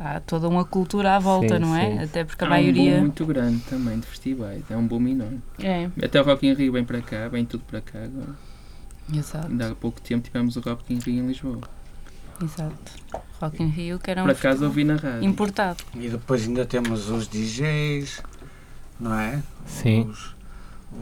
Há 0.00 0.20
toda 0.20 0.48
uma 0.48 0.64
cultura 0.64 1.16
à 1.16 1.18
volta, 1.18 1.54
Sim, 1.56 1.60
não 1.60 1.76
é? 1.76 1.90
sim. 1.90 1.98
Até 2.04 2.24
porque 2.24 2.44
a 2.44 2.46
Há 2.46 2.50
um 2.50 2.52
maioria. 2.52 2.92
boom 2.92 3.00
muito 3.02 3.26
grande 3.26 3.60
também 3.64 3.98
de 4.00 4.06
festivais, 4.06 4.62
é 4.70 4.76
um 4.76 4.86
boom 4.86 5.06
enorme. 5.08 5.42
É, 5.62 5.88
Até 6.04 6.20
o 6.20 6.24
Rock 6.24 6.46
in 6.46 6.54
Rio 6.54 6.72
vem 6.72 6.84
para 6.84 7.00
cá, 7.02 7.28
vem 7.28 7.44
tudo 7.44 7.62
para 7.64 7.80
cá 7.80 8.02
agora. 8.02 8.34
exato. 9.14 9.46
Ainda 9.48 9.70
há 9.70 9.74
pouco 9.74 10.00
tempo 10.00 10.24
tivemos 10.24 10.56
o 10.56 10.60
Rock 10.60 10.92
in 10.92 10.98
Rio 10.98 11.22
em 11.22 11.26
Lisboa. 11.28 11.60
Exato. 12.42 12.74
Rock 13.40 13.62
in 13.62 13.68
Rio, 13.68 13.98
que 13.98 14.10
era 14.10 14.22
um 14.22 14.26
Por 14.26 14.32
acaso 14.32 14.64
ouvi 14.64 14.82
na 14.84 14.96
rádio. 14.96 15.24
importado. 15.24 15.84
E 15.94 16.08
depois 16.08 16.42
ainda 16.46 16.64
temos 16.64 17.08
os 17.10 17.28
DJs, 17.28 18.22
não 18.98 19.14
é? 19.14 19.42
Sim, 19.66 20.08
Os, 20.10 20.34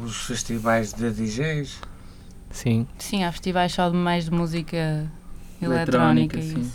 os 0.04 0.16
festivais 0.26 0.92
de 0.92 1.10
DJs. 1.10 1.78
sim. 2.50 2.86
Sim, 2.98 3.24
há 3.24 3.32
festivais 3.32 3.72
só 3.72 3.88
de 3.88 3.96
mais 3.96 4.24
de 4.24 4.30
música 4.32 5.10
Eletrónica, 5.62 6.36
eletrónica. 6.36 6.38
e 6.38 6.64
sim. 6.64 6.72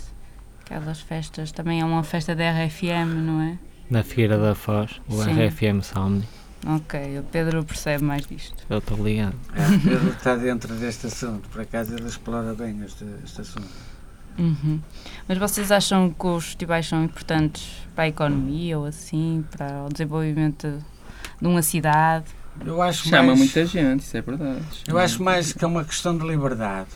Aquelas 0.66 1.00
festas. 1.00 1.52
Também 1.52 1.80
é 1.80 1.84
uma 1.84 2.02
festa 2.02 2.34
da 2.34 2.50
RFM, 2.50 3.14
não 3.24 3.40
é? 3.40 3.58
Na 3.88 4.02
Figueira 4.02 4.36
da 4.36 4.54
Foz, 4.54 5.00
o 5.08 5.22
Sim. 5.22 5.46
RFM 5.46 5.80
Somni. 5.80 6.28
Ok, 6.66 7.20
o 7.20 7.22
Pedro 7.22 7.64
percebe 7.64 8.02
mais 8.02 8.26
disto. 8.26 8.64
Eu 8.68 8.78
estou 8.78 8.96
ligado. 9.02 9.36
É, 9.54 9.88
ele 9.88 10.10
está 10.10 10.34
dentro 10.34 10.74
deste 10.74 11.06
assunto, 11.06 11.48
por 11.48 11.60
acaso 11.60 11.94
ele 11.94 12.08
explora 12.08 12.52
bem 12.54 12.82
este, 12.84 13.04
este 13.24 13.42
assunto. 13.42 13.68
Uhum. 14.36 14.80
Mas 15.28 15.38
vocês 15.38 15.70
acham 15.70 16.10
que 16.10 16.26
os 16.26 16.46
festivais 16.46 16.88
são 16.88 17.04
importantes 17.04 17.86
para 17.94 18.04
a 18.04 18.08
economia 18.08 18.78
ou 18.78 18.86
assim, 18.86 19.44
para 19.56 19.84
o 19.84 19.88
desenvolvimento 19.88 20.82
de 21.40 21.46
uma 21.46 21.62
cidade? 21.62 22.26
Eu 22.64 22.82
acho 22.82 23.08
Chama 23.08 23.28
mais, 23.28 23.38
muita 23.38 23.64
gente, 23.64 24.00
isso 24.00 24.16
é 24.16 24.20
verdade. 24.20 24.62
Eu 24.88 24.98
acho 24.98 25.22
mais 25.22 25.52
que 25.52 25.64
é 25.64 25.68
uma 25.68 25.84
questão 25.84 26.18
de 26.18 26.26
liberdade. 26.26 26.88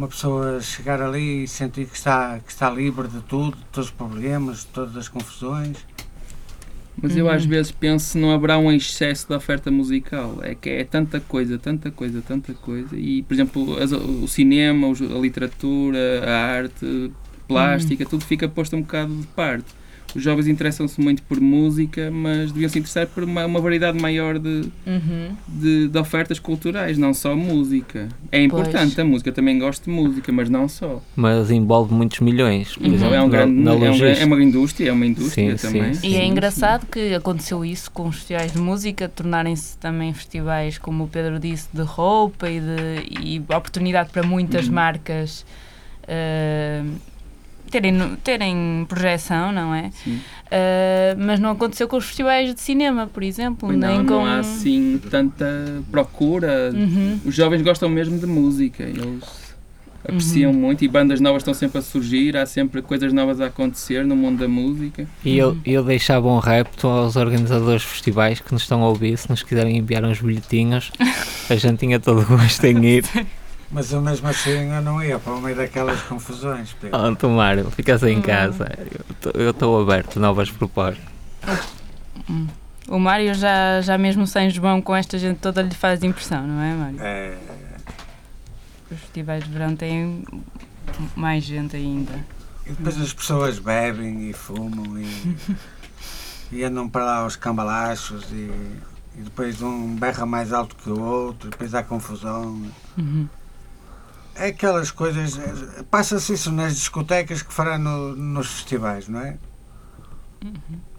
Uma 0.00 0.08
pessoa 0.08 0.62
chegar 0.62 1.02
ali 1.02 1.44
e 1.44 1.46
sentir 1.46 1.84
que 1.84 1.94
está, 1.94 2.38
que 2.38 2.50
está 2.50 2.70
livre 2.70 3.06
de 3.06 3.20
tudo, 3.20 3.54
de 3.54 3.64
todos 3.66 3.90
os 3.90 3.94
problemas, 3.94 4.60
de 4.60 4.66
todas 4.68 4.96
as 4.96 5.08
confusões. 5.10 5.76
Mas 7.02 7.14
eu 7.18 7.28
às 7.28 7.42
Uhum. 7.42 7.50
vezes 7.50 7.70
penso 7.70 8.06
se 8.06 8.16
não 8.18 8.30
haverá 8.32 8.56
um 8.56 8.72
excesso 8.72 9.28
de 9.28 9.34
oferta 9.34 9.70
musical. 9.70 10.38
É 10.40 10.54
que 10.54 10.70
é 10.70 10.84
tanta 10.84 11.20
coisa, 11.20 11.58
tanta 11.58 11.90
coisa, 11.90 12.22
tanta 12.22 12.54
coisa. 12.54 12.96
E, 12.96 13.20
por 13.24 13.34
exemplo, 13.34 13.76
as- 13.78 13.92
o 13.92 14.26
cinema, 14.26 14.86
a 14.88 15.18
literatura, 15.20 16.24
a 16.26 16.46
arte, 16.46 17.12
plástica, 17.46 18.06
tudo 18.06 18.24
fica 18.24 18.48
posto 18.48 18.76
um 18.76 18.80
bocado 18.80 19.14
de 19.14 19.26
parte. 19.26 19.66
Os 20.14 20.22
jovens 20.22 20.46
interessam-se 20.48 21.00
muito 21.00 21.22
por 21.22 21.40
música, 21.40 22.10
mas 22.10 22.52
deviam 22.52 22.68
se 22.68 22.78
interessar 22.78 23.06
por 23.06 23.22
uma, 23.24 23.46
uma 23.46 23.60
variedade 23.60 23.98
maior 23.98 24.38
de, 24.38 24.68
Uhum. 24.86 25.36
de, 25.46 25.88
de 25.88 25.98
ofertas 25.98 26.38
culturais, 26.38 26.98
não 26.98 27.14
só 27.14 27.34
música. 27.36 28.08
É 28.32 28.42
importante 28.42 28.94
Pois. 28.94 28.98
a 28.98 29.04
música, 29.04 29.32
também 29.32 29.58
gosto 29.58 29.84
de 29.84 29.90
música, 29.90 30.32
mas 30.32 30.48
não 30.48 30.68
só. 30.68 31.00
Mas 31.16 31.50
envolve 31.50 31.92
muitos 31.94 32.20
milhões. 32.20 32.74
Por 32.76 32.86
Uhum. 32.86 32.94
exemplo, 32.94 33.14
É, 33.14 33.22
um 33.22 33.28
na- 33.28 33.30
grande, 33.30 33.60
na 33.60 33.70
é, 33.70 33.74
um 33.74 34.04
é 34.04 34.24
uma 34.24 34.42
indústria, 34.42 34.88
é 34.88 34.92
uma 34.92 35.06
indústria 35.06 35.56
Sim, 35.58 35.68
também. 35.68 35.94
sim, 35.94 36.08
E 36.08 36.16
é 36.16 36.20
Sim, 36.20 36.26
engraçado 36.28 36.86
que 36.86 37.14
aconteceu 37.14 37.64
isso 37.64 37.90
com 37.90 38.08
os 38.08 38.16
festivais 38.16 38.52
de 38.52 38.58
música, 38.58 39.08
tornarem-se 39.08 39.76
também 39.78 40.12
festivais, 40.12 40.78
como 40.78 41.04
o 41.04 41.08
Pedro 41.08 41.38
disse, 41.38 41.68
de 41.72 41.82
roupa 41.82 42.48
e, 42.48 42.60
de, 42.60 43.06
e 43.10 43.38
oportunidade 43.54 44.10
para 44.10 44.22
muitas 44.22 44.66
Uhum. 44.68 44.74
marcas 44.74 45.44
eh, 46.06 46.82
terem, 47.70 48.16
terem 48.24 48.84
projeção, 48.88 49.52
não 49.52 49.74
é? 49.74 49.90
Sim. 50.04 50.20
Eh, 50.50 51.14
mas 51.18 51.38
não 51.38 51.50
aconteceu 51.50 51.86
com 51.88 51.96
os 51.96 52.04
festivais 52.06 52.52
de 52.54 52.60
cinema, 52.60 53.06
por 53.06 53.22
exemplo, 53.22 53.68
Pois 53.68 53.78
nem 53.78 53.98
não, 53.98 54.04
com. 54.06 54.12
não 54.14 54.26
há 54.26 54.38
assim 54.40 55.00
tanta 55.10 55.46
procura. 55.90 56.70
Uhum. 56.74 57.20
Os 57.24 57.34
jovens 57.34 57.62
gostam 57.62 57.88
mesmo 57.88 58.18
de 58.18 58.26
música, 58.26 58.82
eles 58.82 59.40
Uhum. 60.02 60.14
apreciam 60.16 60.52
muito 60.52 60.82
e 60.82 60.88
bandas 60.88 61.20
novas 61.20 61.42
estão 61.42 61.52
sempre 61.52 61.78
a 61.78 61.82
surgir, 61.82 62.34
há 62.34 62.46
sempre 62.46 62.80
coisas 62.80 63.12
novas 63.12 63.38
a 63.38 63.46
acontecer 63.46 64.02
no 64.04 64.16
mundo 64.16 64.38
da 64.40 64.48
música. 64.48 65.06
E 65.22 65.36
eu, 65.36 65.56
eu 65.64 65.84
deixava 65.84 66.26
um 66.26 66.38
repto 66.38 66.86
aos 66.88 67.16
organizadores 67.16 67.82
de 67.82 67.88
festivais 67.88 68.40
que 68.40 68.50
nos 68.50 68.62
estão 68.62 68.82
a 68.82 68.88
ouvir, 68.88 69.18
se 69.18 69.28
nos 69.28 69.42
quiserem 69.42 69.76
enviar 69.76 70.02
uns 70.04 70.20
bilhetinhos, 70.20 70.90
a 71.50 71.54
gente 71.54 71.78
tinha 71.80 72.00
todo 72.00 72.22
o 72.22 72.24
gosto 72.26 72.64
em 72.64 72.82
ir. 72.84 73.04
Mas 73.70 73.92
eu 73.92 74.00
mesmo 74.02 74.26
assim 74.26 74.50
eu 74.50 74.82
não 74.82 75.02
ia 75.02 75.18
para 75.18 75.32
o 75.32 75.40
meio 75.40 75.56
daquelas 75.56 76.00
confusões, 76.02 76.72
Pedro. 76.80 76.98
Oh, 77.22 77.28
Mário, 77.28 77.70
ficas 77.70 78.02
em 78.02 78.18
Hum. 78.18 78.22
casa. 78.22 78.66
Eu 79.34 79.50
estou 79.50 79.80
aberto 79.80 80.16
a 80.16 80.20
novas 80.20 80.50
propostas. 80.50 81.04
O 82.88 82.98
Mário 82.98 83.32
já, 83.34 83.80
já 83.80 83.96
mesmo 83.96 84.26
sem 84.26 84.50
João 84.50 84.82
com 84.82 84.94
esta 84.96 85.16
gente 85.18 85.38
toda 85.38 85.62
lhe 85.62 85.74
faz 85.74 86.02
impressão, 86.02 86.44
não 86.46 86.60
é, 86.60 86.74
Mário? 86.74 86.98
É, 87.00 87.36
Os 88.90 88.98
festivais 88.98 89.44
de 89.44 89.50
verão 89.50 89.76
têm 89.76 90.24
mais 91.14 91.44
gente 91.44 91.76
ainda. 91.76 92.12
e 92.66 92.70
depois 92.72 93.00
as 93.00 93.12
pessoas 93.12 93.58
bebem 93.60 94.28
e 94.28 94.32
fumam 94.32 94.98
e, 94.98 95.36
e 96.50 96.64
andam 96.64 96.88
para 96.88 97.04
lá 97.04 97.16
aos 97.18 97.36
cambalachos 97.36 98.24
e, 98.32 98.50
e 99.16 99.22
depois 99.22 99.62
um 99.62 99.94
berra 99.94 100.26
mais 100.26 100.52
alto 100.52 100.74
que 100.74 100.90
o 100.90 101.00
outro, 101.00 101.50
depois 101.50 101.72
há 101.74 101.84
confusão. 101.84 102.60
Uhum. 102.98 103.28
É 104.40 104.48
aquelas 104.48 104.90
coisas. 104.90 105.38
é, 105.38 105.82
Passa-se 105.84 106.32
isso 106.32 106.50
nas 106.50 106.74
discotecas 106.74 107.42
que 107.42 107.52
fará 107.52 107.78
no- 107.78 108.14
nos 108.16 108.46
festivais, 108.48 109.06
não 109.08 109.20
é? 109.20 109.36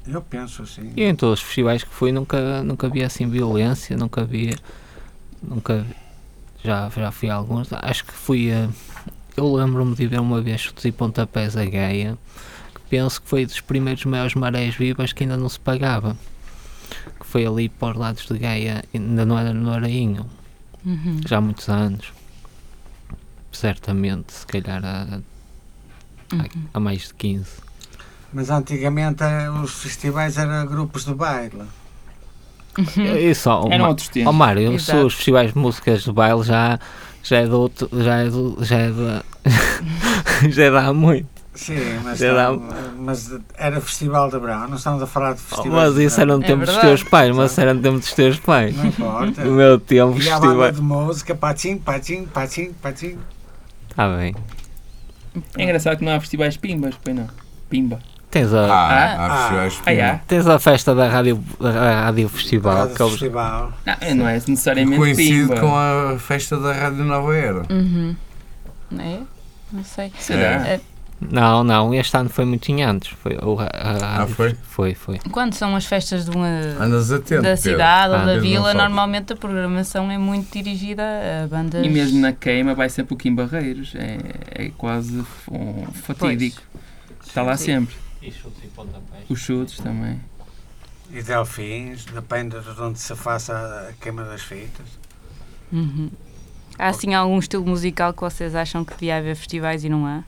Eu 0.07 0.21
penso 0.21 0.63
assim. 0.63 0.91
E 0.95 1.03
em 1.03 1.15
todos 1.15 1.39
os 1.39 1.45
festivais 1.45 1.83
que 1.83 1.93
fui 1.93 2.11
nunca, 2.11 2.63
nunca 2.63 2.87
havia 2.87 3.05
assim 3.07 3.27
violência, 3.27 3.95
nunca 3.97 4.21
havia. 4.21 4.55
Nunca. 5.41 5.85
Já, 6.63 6.89
já 6.89 7.11
fui 7.11 7.29
a 7.29 7.35
alguns. 7.35 7.69
Acho 7.73 8.05
que 8.05 8.13
fui 8.13 8.51
a. 8.51 8.69
Eu 9.35 9.51
lembro-me 9.53 9.95
de 9.95 10.05
ver 10.07 10.19
uma 10.19 10.41
vez 10.41 10.61
chutes 10.61 10.85
e 10.85 10.91
pontapés 10.91 11.55
a 11.55 11.65
Gaia, 11.65 12.17
que 12.75 12.81
penso 12.89 13.21
que 13.21 13.27
foi 13.29 13.45
dos 13.45 13.59
primeiros 13.61 14.03
maiores 14.05 14.35
marés 14.35 14.75
vivas 14.75 15.13
que 15.13 15.23
ainda 15.23 15.37
não 15.37 15.49
se 15.49 15.59
pagava. 15.59 16.15
Que 17.19 17.25
foi 17.25 17.45
ali 17.45 17.69
para 17.69 17.93
os 17.93 17.97
lados 17.97 18.25
de 18.27 18.37
Gaia, 18.37 18.83
ainda 18.93 19.25
não 19.25 19.39
era 19.39 19.53
no 19.53 19.71
Arainho, 19.71 20.25
Uhum. 20.85 21.21
já 21.25 21.37
há 21.37 21.41
muitos 21.41 21.69
anos. 21.69 22.11
Certamente, 23.51 24.33
se 24.33 24.45
calhar 24.47 24.81
há, 24.83 25.19
há, 26.33 26.45
há 26.73 26.79
mais 26.79 27.07
de 27.09 27.13
15. 27.15 27.45
Mas 28.33 28.49
antigamente 28.49 29.23
eh, 29.23 29.49
os 29.49 29.71
festivais 29.73 30.37
eram 30.37 30.65
grupos 30.65 31.03
de 31.05 31.13
baile. 31.13 31.63
E 32.97 33.35
só, 33.35 33.65
Eram 33.69 33.83
uma- 33.85 33.89
outros 33.89 34.07
Ó 34.07 34.11
tempos. 34.13 34.35
Mário, 34.35 34.61
eu 34.63 34.73
Exato. 34.73 34.99
sou 34.99 35.07
os 35.07 35.13
festivais 35.15 35.51
de 35.51 35.57
músicas 35.59 36.03
de 36.03 36.11
baile 36.13 36.41
já, 36.43 36.79
já 37.21 37.37
é 37.39 37.45
do 37.47 37.59
outro, 37.59 37.89
já 38.01 38.15
é 38.19 38.29
do, 38.29 38.57
já 38.63 38.77
é 38.77 38.89
da, 38.89 39.23
já 40.49 40.63
é 40.63 40.91
muito. 40.93 41.27
Sim, 41.53 41.75
mas, 42.05 42.17
Já 42.19 42.33
dá- 42.33 42.53
estão- 42.53 42.93
mas 42.97 43.29
era 43.57 43.81
festival 43.81 44.31
de 44.31 44.39
verão, 44.39 44.69
não 44.69 44.77
estamos 44.77 45.03
a 45.03 45.07
falar 45.07 45.33
de 45.33 45.41
Oh, 45.41 45.55
festivais 45.55 45.87
mas 45.89 45.95
de 45.95 46.05
isso 46.05 46.21
era 46.21 46.37
no 46.37 46.41
É 46.41 46.47
tempo 46.47 46.65
dos 46.65 46.77
teus 46.77 47.03
pais, 47.03 47.35
mas 47.35 47.57
era 47.57 47.73
no 47.73 47.81
tempo 47.81 47.99
dos 47.99 48.13
teus 48.13 48.39
pais. 48.39 48.73
Não 48.77 48.85
importa. 48.85 49.43
No 49.43 49.51
meu 49.51 49.77
tempo, 49.77 50.17
E 50.17 50.29
a 50.29 50.39
banda 50.39 50.47
festival. 50.47 50.71
de 50.71 50.81
música, 50.81 51.35
patim, 51.35 51.77
patim, 51.77 52.23
patim, 52.23 52.71
patim. 52.81 53.17
Tá 53.95 54.17
bem. 54.17 54.35
É 55.57 55.63
engraçado 55.63 55.97
que 55.97 56.05
não 56.05 56.13
há 56.15 56.19
festivais 56.19 56.57
pimbas, 56.57 56.95
pois 57.03 57.15
não. 57.15 57.27
Pimba. 57.69 57.99
Tens 58.29 58.53
a, 58.53 58.65
Há, 58.65 59.25
há 59.25 59.39
festivais 59.49 59.81
Ah, 59.85 59.91
yeah. 59.91 60.21
tens 60.25 60.47
a 60.47 60.57
festa 60.57 60.95
da 60.95 61.09
Rádio, 61.09 61.43
da 61.59 62.03
Rádio 62.05 62.29
Festival. 62.29 62.87
Festival, 62.87 62.95
que 62.95 63.01
eles- 63.03 63.11
festival. 63.13 63.73
Não, 63.85 64.15
não 64.15 64.27
é 64.29 64.33
necessariamente 64.35 64.97
Coincide 64.97 65.47
pimba. 65.47 65.59
com 65.59 65.75
a 65.75 66.17
festa 66.17 66.57
da 66.57 66.71
Rádio 66.73 67.03
Nova 67.03 67.35
Era. 67.35 67.63
Uhum. 67.69 68.15
É? 68.97 69.19
Não 69.71 69.83
sei. 69.83 70.11
Será? 70.17 70.39
É. 70.67 70.79
Não, 71.29 71.63
não, 71.63 71.93
este 71.93 72.17
ano 72.17 72.29
foi 72.29 72.45
muito 72.45 72.71
antes. 72.81 73.09
Foi, 73.09 73.35
o, 73.37 73.59
a, 73.59 73.65
a 73.65 74.17
Rádio- 74.17 74.35
foi? 74.35 74.55
Foi, 74.63 74.95
foi. 74.95 75.19
Quando 75.31 75.53
são 75.53 75.75
as 75.75 75.85
festas 75.85 76.25
de 76.25 76.31
uma, 76.31 76.47
Andas 76.79 77.11
atento. 77.11 77.43
da 77.43 77.49
Pedro. 77.49 77.61
cidade 77.61 78.13
ou 78.13 78.19
Ah, 78.19 78.25
da 78.25 78.39
vila, 78.39 78.73
normalmente 78.73 79.33
a 79.33 79.35
programação 79.35 80.09
é 80.09 80.17
muito 80.17 80.51
dirigida 80.51 81.03
a 81.43 81.47
bandas. 81.47 81.85
E 81.85 81.89
mesmo 81.89 82.19
na 82.19 82.33
queima 82.33 82.73
vai 82.73 82.89
sempre 82.89 83.13
o 83.13 83.17
Kim 83.17 83.35
Barreiros. 83.35 83.93
É, 83.95 84.17
é 84.65 84.69
quase 84.77 85.23
um 85.51 85.85
fatídico. 85.93 86.61
Está 87.25 87.43
lá 87.43 87.55
sempre. 87.55 87.95
E 88.21 88.31
chutes 88.31 88.63
e 88.63 88.67
pontapés. 88.67 89.23
Os 89.29 89.39
chutes 89.39 89.77
também. 89.77 90.19
E 91.13 91.21
delfins, 91.21 92.05
depende 92.05 92.59
de 92.59 92.81
onde 92.81 92.97
se 92.99 93.15
faça 93.15 93.53
a 93.89 93.93
queima 94.01 94.23
das 94.23 94.41
fitas. 94.41 94.87
Uhum. 95.71 96.09
Há 96.79 96.87
assim 96.87 97.13
algum 97.13 97.37
estilo 97.37 97.65
musical 97.65 98.13
que 98.13 98.21
vocês 98.21 98.55
acham 98.55 98.83
que 98.83 98.93
devia 98.93 99.17
haver 99.17 99.35
festivais 99.35 99.83
e 99.83 99.89
não 99.89 100.05
há? 100.07 100.23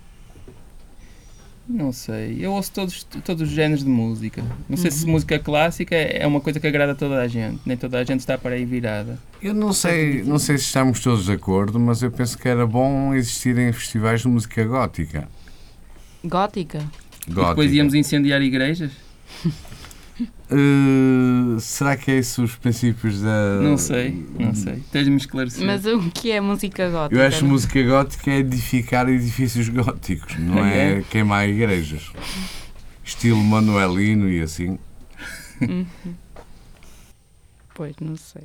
Não 1.67 1.93
sei. 1.93 2.37
Eu 2.41 2.51
ouço 2.51 2.71
todos, 2.73 3.03
todos 3.23 3.41
os 3.47 3.49
géneros 3.49 3.83
de 3.85 3.89
música. 3.89 4.43
Não 4.67 4.75
sei 4.75 4.91
Uhum. 4.91 4.97
se 4.97 5.05
música 5.07 5.39
clássica 5.39 5.95
é 5.95 6.27
uma 6.27 6.41
coisa 6.41 6.59
que 6.59 6.67
agrada 6.67 6.91
a 6.91 6.95
toda 6.95 7.19
a 7.21 7.27
gente. 7.27 7.59
Nem 7.65 7.77
toda 7.77 7.99
a 7.99 8.03
gente 8.03 8.19
está 8.19 8.37
para 8.37 8.55
aí 8.55 8.65
virada. 8.65 9.17
Eu 9.41 9.53
não 9.53 9.71
sei, 9.71 10.23
não 10.23 10.37
sei 10.37 10.57
se 10.57 10.65
estamos 10.65 10.99
todos 10.99 11.25
de 11.25 11.31
acordo, 11.31 11.79
mas 11.79 12.01
eu 12.03 12.11
penso 12.11 12.37
que 12.37 12.47
era 12.49 12.67
bom 12.67 13.13
existirem 13.13 13.71
festivais 13.71 14.21
de 14.21 14.27
música 14.27 14.63
gótica. 14.65 15.27
Gótica? 16.23 16.79
E 17.25 17.29
depois 17.29 17.55
Gótica. 17.55 17.75
íamos 17.75 17.93
incendiar 17.93 18.41
igrejas? 18.41 18.91
Eh, 20.55 21.59
será 21.59 21.97
que 21.97 22.11
é 22.11 22.17
esses 22.17 22.37
os 22.37 22.55
princípios 22.55 23.21
da. 23.21 23.59
Não 23.61 23.77
sei, 23.77 24.25
não 24.39 24.53
sei. 24.53 24.83
Tens-me 24.91 25.17
esclarecer. 25.17 25.65
Mas 25.65 25.85
o 25.85 26.11
que 26.11 26.31
é 26.31 26.39
música 26.39 26.89
gótica? 26.89 27.19
Eu 27.19 27.25
acho 27.27 27.45
música 27.45 27.81
gótica 27.81 28.29
é 28.31 28.37
edificar 28.37 29.09
edifícios 29.09 29.67
góticos, 29.69 30.37
não 30.37 30.59
é 30.65 30.99
É. 30.99 31.01
queimar 31.09 31.49
igrejas. 31.49 32.11
Estilo 33.03 33.43
manuelino 33.43 34.29
e 34.29 34.41
assim. 34.41 34.77
Uhum. 35.61 35.85
Pois, 37.73 37.95
não 37.99 38.15
sei. 38.15 38.43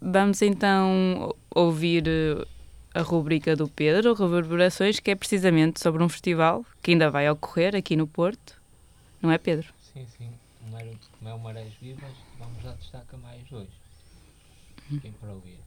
Vamos 0.00 0.40
então 0.42 1.34
ouvir 1.50 2.04
eh, 2.06 2.46
a 2.94 3.02
rubrica 3.02 3.56
do 3.56 3.66
Pedro, 3.66 4.14
Reverberações, 4.14 5.00
que 5.00 5.10
é 5.10 5.14
precisamente 5.16 5.80
sobre 5.82 6.02
um 6.02 6.08
festival 6.08 6.64
que 6.80 6.92
ainda 6.92 7.10
vai 7.10 7.28
ocorrer 7.28 7.74
aqui 7.74 7.96
no 7.96 8.06
Porto. 8.06 8.54
Não 9.20 9.32
é, 9.32 9.38
Pedro? 9.38 9.66
Sim, 9.92 10.06
sim. 10.16 10.28
Como 11.18 11.30
é 11.30 11.34
o 11.34 11.38
Marés 11.38 11.72
Vivas, 11.74 12.14
vamos 12.38 12.62
já 12.62 12.72
destacar 12.74 13.18
mais 13.20 13.42
dois. 13.48 13.70
Fiquem 14.86 15.12
para 15.12 15.32
ouvir. 15.32 15.58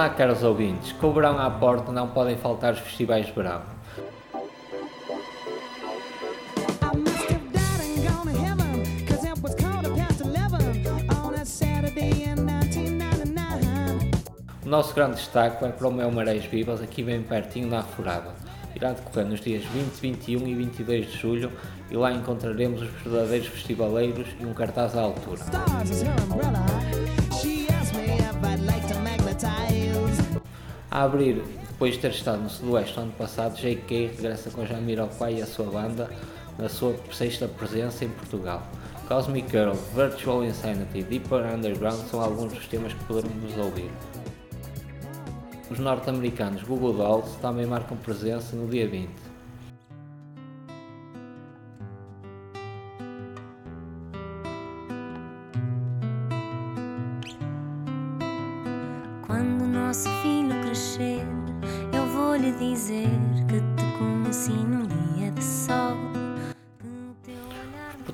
Olá, 0.00 0.08
caros 0.08 0.42
ouvintes. 0.42 0.92
Com 0.92 1.08
o 1.08 1.12
verão 1.12 1.38
à 1.38 1.50
porta 1.50 1.92
não 1.92 2.08
podem 2.08 2.34
faltar 2.34 2.72
os 2.72 2.78
festivais 2.78 3.26
de 3.26 3.32
verão. 3.32 3.60
I 6.80 6.96
must 6.96 7.30
have 7.30 7.44
died 7.52 7.82
and 7.84 7.96
gone 8.08 8.32
to 8.32 8.40
heaven, 8.42 9.06
'cause 9.06 9.28
it 9.28 9.38
was 9.42 9.54
quarter 9.56 9.90
past 9.94 10.22
11 10.22 10.88
on 11.22 11.34
a 11.34 11.44
Saturday 11.44 12.24
in 12.24 12.36
1999. 12.36 14.10
O 14.64 14.68
nosso 14.70 14.94
grande 14.94 15.16
destaque 15.16 15.60
vai 15.60 15.70
para 15.70 15.86
o 15.86 15.92
meu 15.92 16.10
Marés 16.10 16.46
Vivas, 16.46 16.80
aqui 16.80 17.02
bem 17.02 17.22
pertinho 17.22 17.68
na 17.68 17.80
Afurada. 17.80 18.30
Irá 18.74 18.92
decorrer 18.92 19.26
nos 19.26 19.42
dias 19.42 19.64
20, 19.66 20.00
21 20.00 20.48
e 20.48 20.54
22 20.54 21.12
de 21.12 21.18
julho 21.18 21.52
e 21.90 21.94
lá 21.94 22.10
encontraremos 22.10 22.80
os 22.80 22.88
verdadeiros 23.04 23.48
festivaleiros 23.48 24.28
e 24.40 24.46
um 24.46 24.54
cartaz 24.54 24.96
à 24.96 25.02
altura. 25.02 25.40
A 30.90 31.04
abrir, 31.04 31.40
depois 31.68 31.94
de 31.94 32.00
ter 32.00 32.10
estado 32.10 32.42
no 32.42 32.50
Sudoeste 32.50 32.98
ano 32.98 33.12
passado, 33.12 33.56
J.K. 33.56 34.08
regressa 34.08 34.50
com 34.50 34.66
Jamiroquai 34.66 35.34
e 35.34 35.42
a 35.42 35.46
sua 35.46 35.66
banda 35.66 36.10
na 36.58 36.68
sua 36.68 36.96
sexta 37.12 37.46
presença 37.46 38.04
em 38.04 38.08
Portugal. 38.08 38.66
Cosmic 39.06 39.48
Girl, 39.52 39.74
Virtual 39.94 40.44
Insanity 40.44 40.98
e 40.98 41.02
Deeper 41.04 41.54
Underground 41.54 42.00
são 42.08 42.20
alguns 42.20 42.52
dos 42.52 42.66
temas 42.66 42.92
que 42.92 43.04
poderemos 43.04 43.56
ouvir. 43.56 43.90
Os 45.70 45.78
norte-americanos 45.78 46.64
Google 46.64 46.94
Dolls 46.94 47.38
também 47.40 47.66
marcam 47.66 47.96
presença 47.96 48.56
no 48.56 48.66
dia 48.66 48.88
20. 48.88 49.29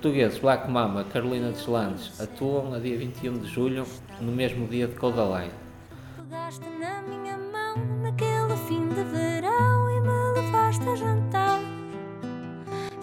Portugueses 0.06 0.38
Black 0.38 0.70
Mama 0.70 1.02
Carolina 1.02 1.50
Deslandes 1.50 2.20
atuam 2.20 2.72
a 2.72 2.78
dia 2.78 2.96
21 2.96 3.38
de 3.38 3.48
julho, 3.48 3.84
no 4.20 4.30
mesmo 4.30 4.68
dia 4.68 4.86
de 4.86 4.94
Codaline. 4.94 5.50
pegaste 6.16 6.64
na 6.78 7.02
minha 7.02 7.36
mão 7.36 7.76
naquele 8.02 8.56
fim 8.68 8.88
de 8.88 9.02
verão 9.02 9.90
e 9.90 10.00
me 10.00 10.40
levaste 10.40 10.88
a 10.88 10.94
jantar. 10.94 11.60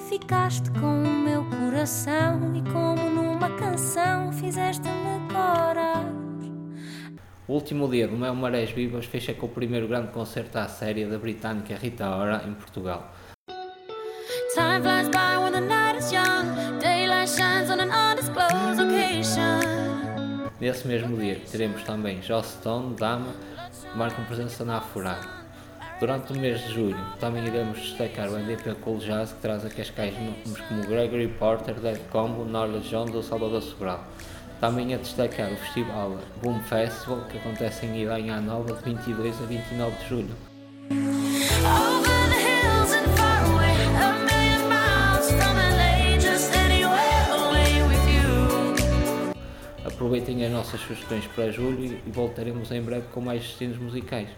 Ficaste 0.07 0.71
com 0.79 1.03
o 1.03 1.23
meu 1.25 1.43
coração 1.43 2.55
e 2.55 2.61
como 2.71 3.09
numa 3.09 3.49
canção 3.57 4.31
fizeste-me 4.31 5.27
corar. 5.27 6.05
O 7.45 7.53
último 7.53 7.89
dia 7.89 8.07
do 8.07 8.15
Mel 8.15 8.33
Marés 8.33 8.71
Vivas 8.71 9.05
fecha 9.05 9.33
com 9.33 9.47
o 9.47 9.49
primeiro 9.49 9.89
grande 9.89 10.07
concerto 10.13 10.57
à 10.57 10.69
série 10.69 11.05
da 11.05 11.17
britânica 11.17 11.75
Rita 11.75 12.09
Ora 12.09 12.43
em 12.47 12.53
Portugal. 12.53 13.11
Time 14.55 14.81
flies 14.83 15.09
by 15.09 15.37
when 15.39 15.51
the 15.51 15.59
night 15.59 15.97
is 15.97 16.13
young. 16.13 16.22
Nesse 20.63 20.87
mesmo 20.87 21.17
dia 21.17 21.41
teremos 21.51 21.83
também 21.83 22.21
Joss 22.21 22.53
Stone, 22.53 22.95
Dama, 22.95 23.35
marcam 23.97 24.23
presença 24.23 24.63
na 24.63 24.77
Afurar. 24.77 25.45
Durante 25.99 26.31
o 26.31 26.39
mês 26.39 26.61
de 26.61 26.73
julho 26.73 27.05
também 27.19 27.45
iremos 27.45 27.77
destacar 27.81 28.29
o 28.29 28.37
NDP 28.37 28.75
Cool 28.75 28.99
Jazz 28.99 29.33
que 29.33 29.41
traz 29.41 29.65
a 29.65 29.69
Cascais 29.69 30.15
nomes 30.17 30.61
como 30.61 30.87
Gregory 30.87 31.27
Porter, 31.27 31.75
Dead 31.81 31.99
Combo, 32.09 32.45
Norla 32.45 32.79
Jones 32.79 33.13
ou 33.13 33.21
Salvador 33.21 33.61
Sobral. 33.61 34.05
Também 34.61 34.93
a 34.93 34.97
destacar 34.97 35.51
o 35.51 35.57
festival 35.57 36.17
Boom 36.41 36.61
Festival 36.61 37.25
que 37.29 37.39
acontece 37.39 37.85
em 37.85 38.03
Idanha 38.03 38.39
Nova 38.39 38.73
de 38.73 38.83
22 38.85 39.41
a 39.41 39.45
29 39.45 39.97
de 39.97 40.07
julho. 40.07 41.42
Aproveitem 50.13 50.45
as 50.45 50.51
nossas 50.51 50.79
sugestões 50.79 51.25
para 51.25 51.49
julho 51.49 51.85
e 51.85 52.11
voltaremos 52.11 52.71
em 52.71 52.79
breve 52.79 53.07
com 53.11 53.19
mais 53.19 53.41
destinos 53.41 53.79
musicais. 53.79 54.29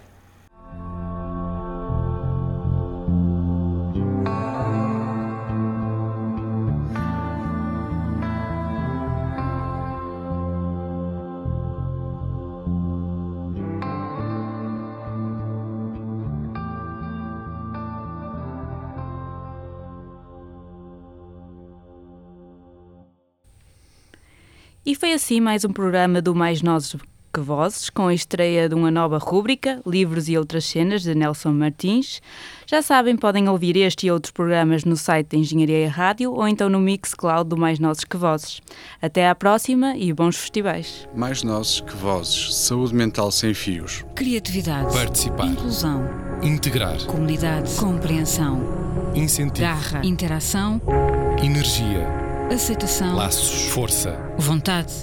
Assim 25.15 25.39
mais 25.39 25.63
um 25.63 25.69
programa 25.69 26.21
do 26.21 26.35
Mais 26.35 26.61
Nozes 26.61 26.97
que 27.33 27.39
Vozes, 27.39 27.89
com 27.89 28.07
a 28.07 28.13
estreia 28.13 28.67
de 28.67 28.75
uma 28.75 28.91
nova 28.91 29.17
rúbrica, 29.17 29.81
Livros 29.85 30.27
e 30.27 30.37
Outras 30.37 30.65
Cenas, 30.65 31.03
de 31.03 31.15
Nelson 31.15 31.53
Martins. 31.53 32.21
Já 32.67 32.81
sabem, 32.81 33.15
podem 33.15 33.47
ouvir 33.47 33.77
este 33.77 34.07
e 34.07 34.11
outros 34.11 34.31
programas 34.31 34.83
no 34.83 34.97
site 34.97 35.29
da 35.29 35.37
Engenharia 35.37 35.85
e 35.85 35.87
Rádio 35.87 36.33
ou 36.33 36.45
então 36.45 36.67
no 36.67 36.79
Mixcloud 36.79 37.49
do 37.49 37.55
Mais 37.55 37.79
Nozes 37.79 38.03
que 38.03 38.17
Vozes. 38.17 38.59
Até 39.01 39.29
à 39.29 39.33
próxima 39.33 39.95
e 39.95 40.11
bons 40.11 40.35
festivais. 40.35 41.07
Mais 41.15 41.43
nozes 41.43 41.79
que 41.79 41.95
vozes. 41.95 42.53
Saúde 42.53 42.93
mental 42.93 43.31
sem 43.31 43.53
fios. 43.53 44.03
Criatividade. 44.15 44.93
Participar. 44.93 45.47
Inclusão. 45.47 46.03
Integrar. 46.43 47.01
Comunidade. 47.05 47.73
Compreensão. 47.75 48.61
Incentivo. 49.15 49.65
Garra. 49.65 50.05
Interação. 50.05 50.81
Energia. 51.41 52.24
Aceitação. 52.51 53.15
Laços. 53.15 53.69
Força. 53.69 54.17
Vontade. 54.37 54.93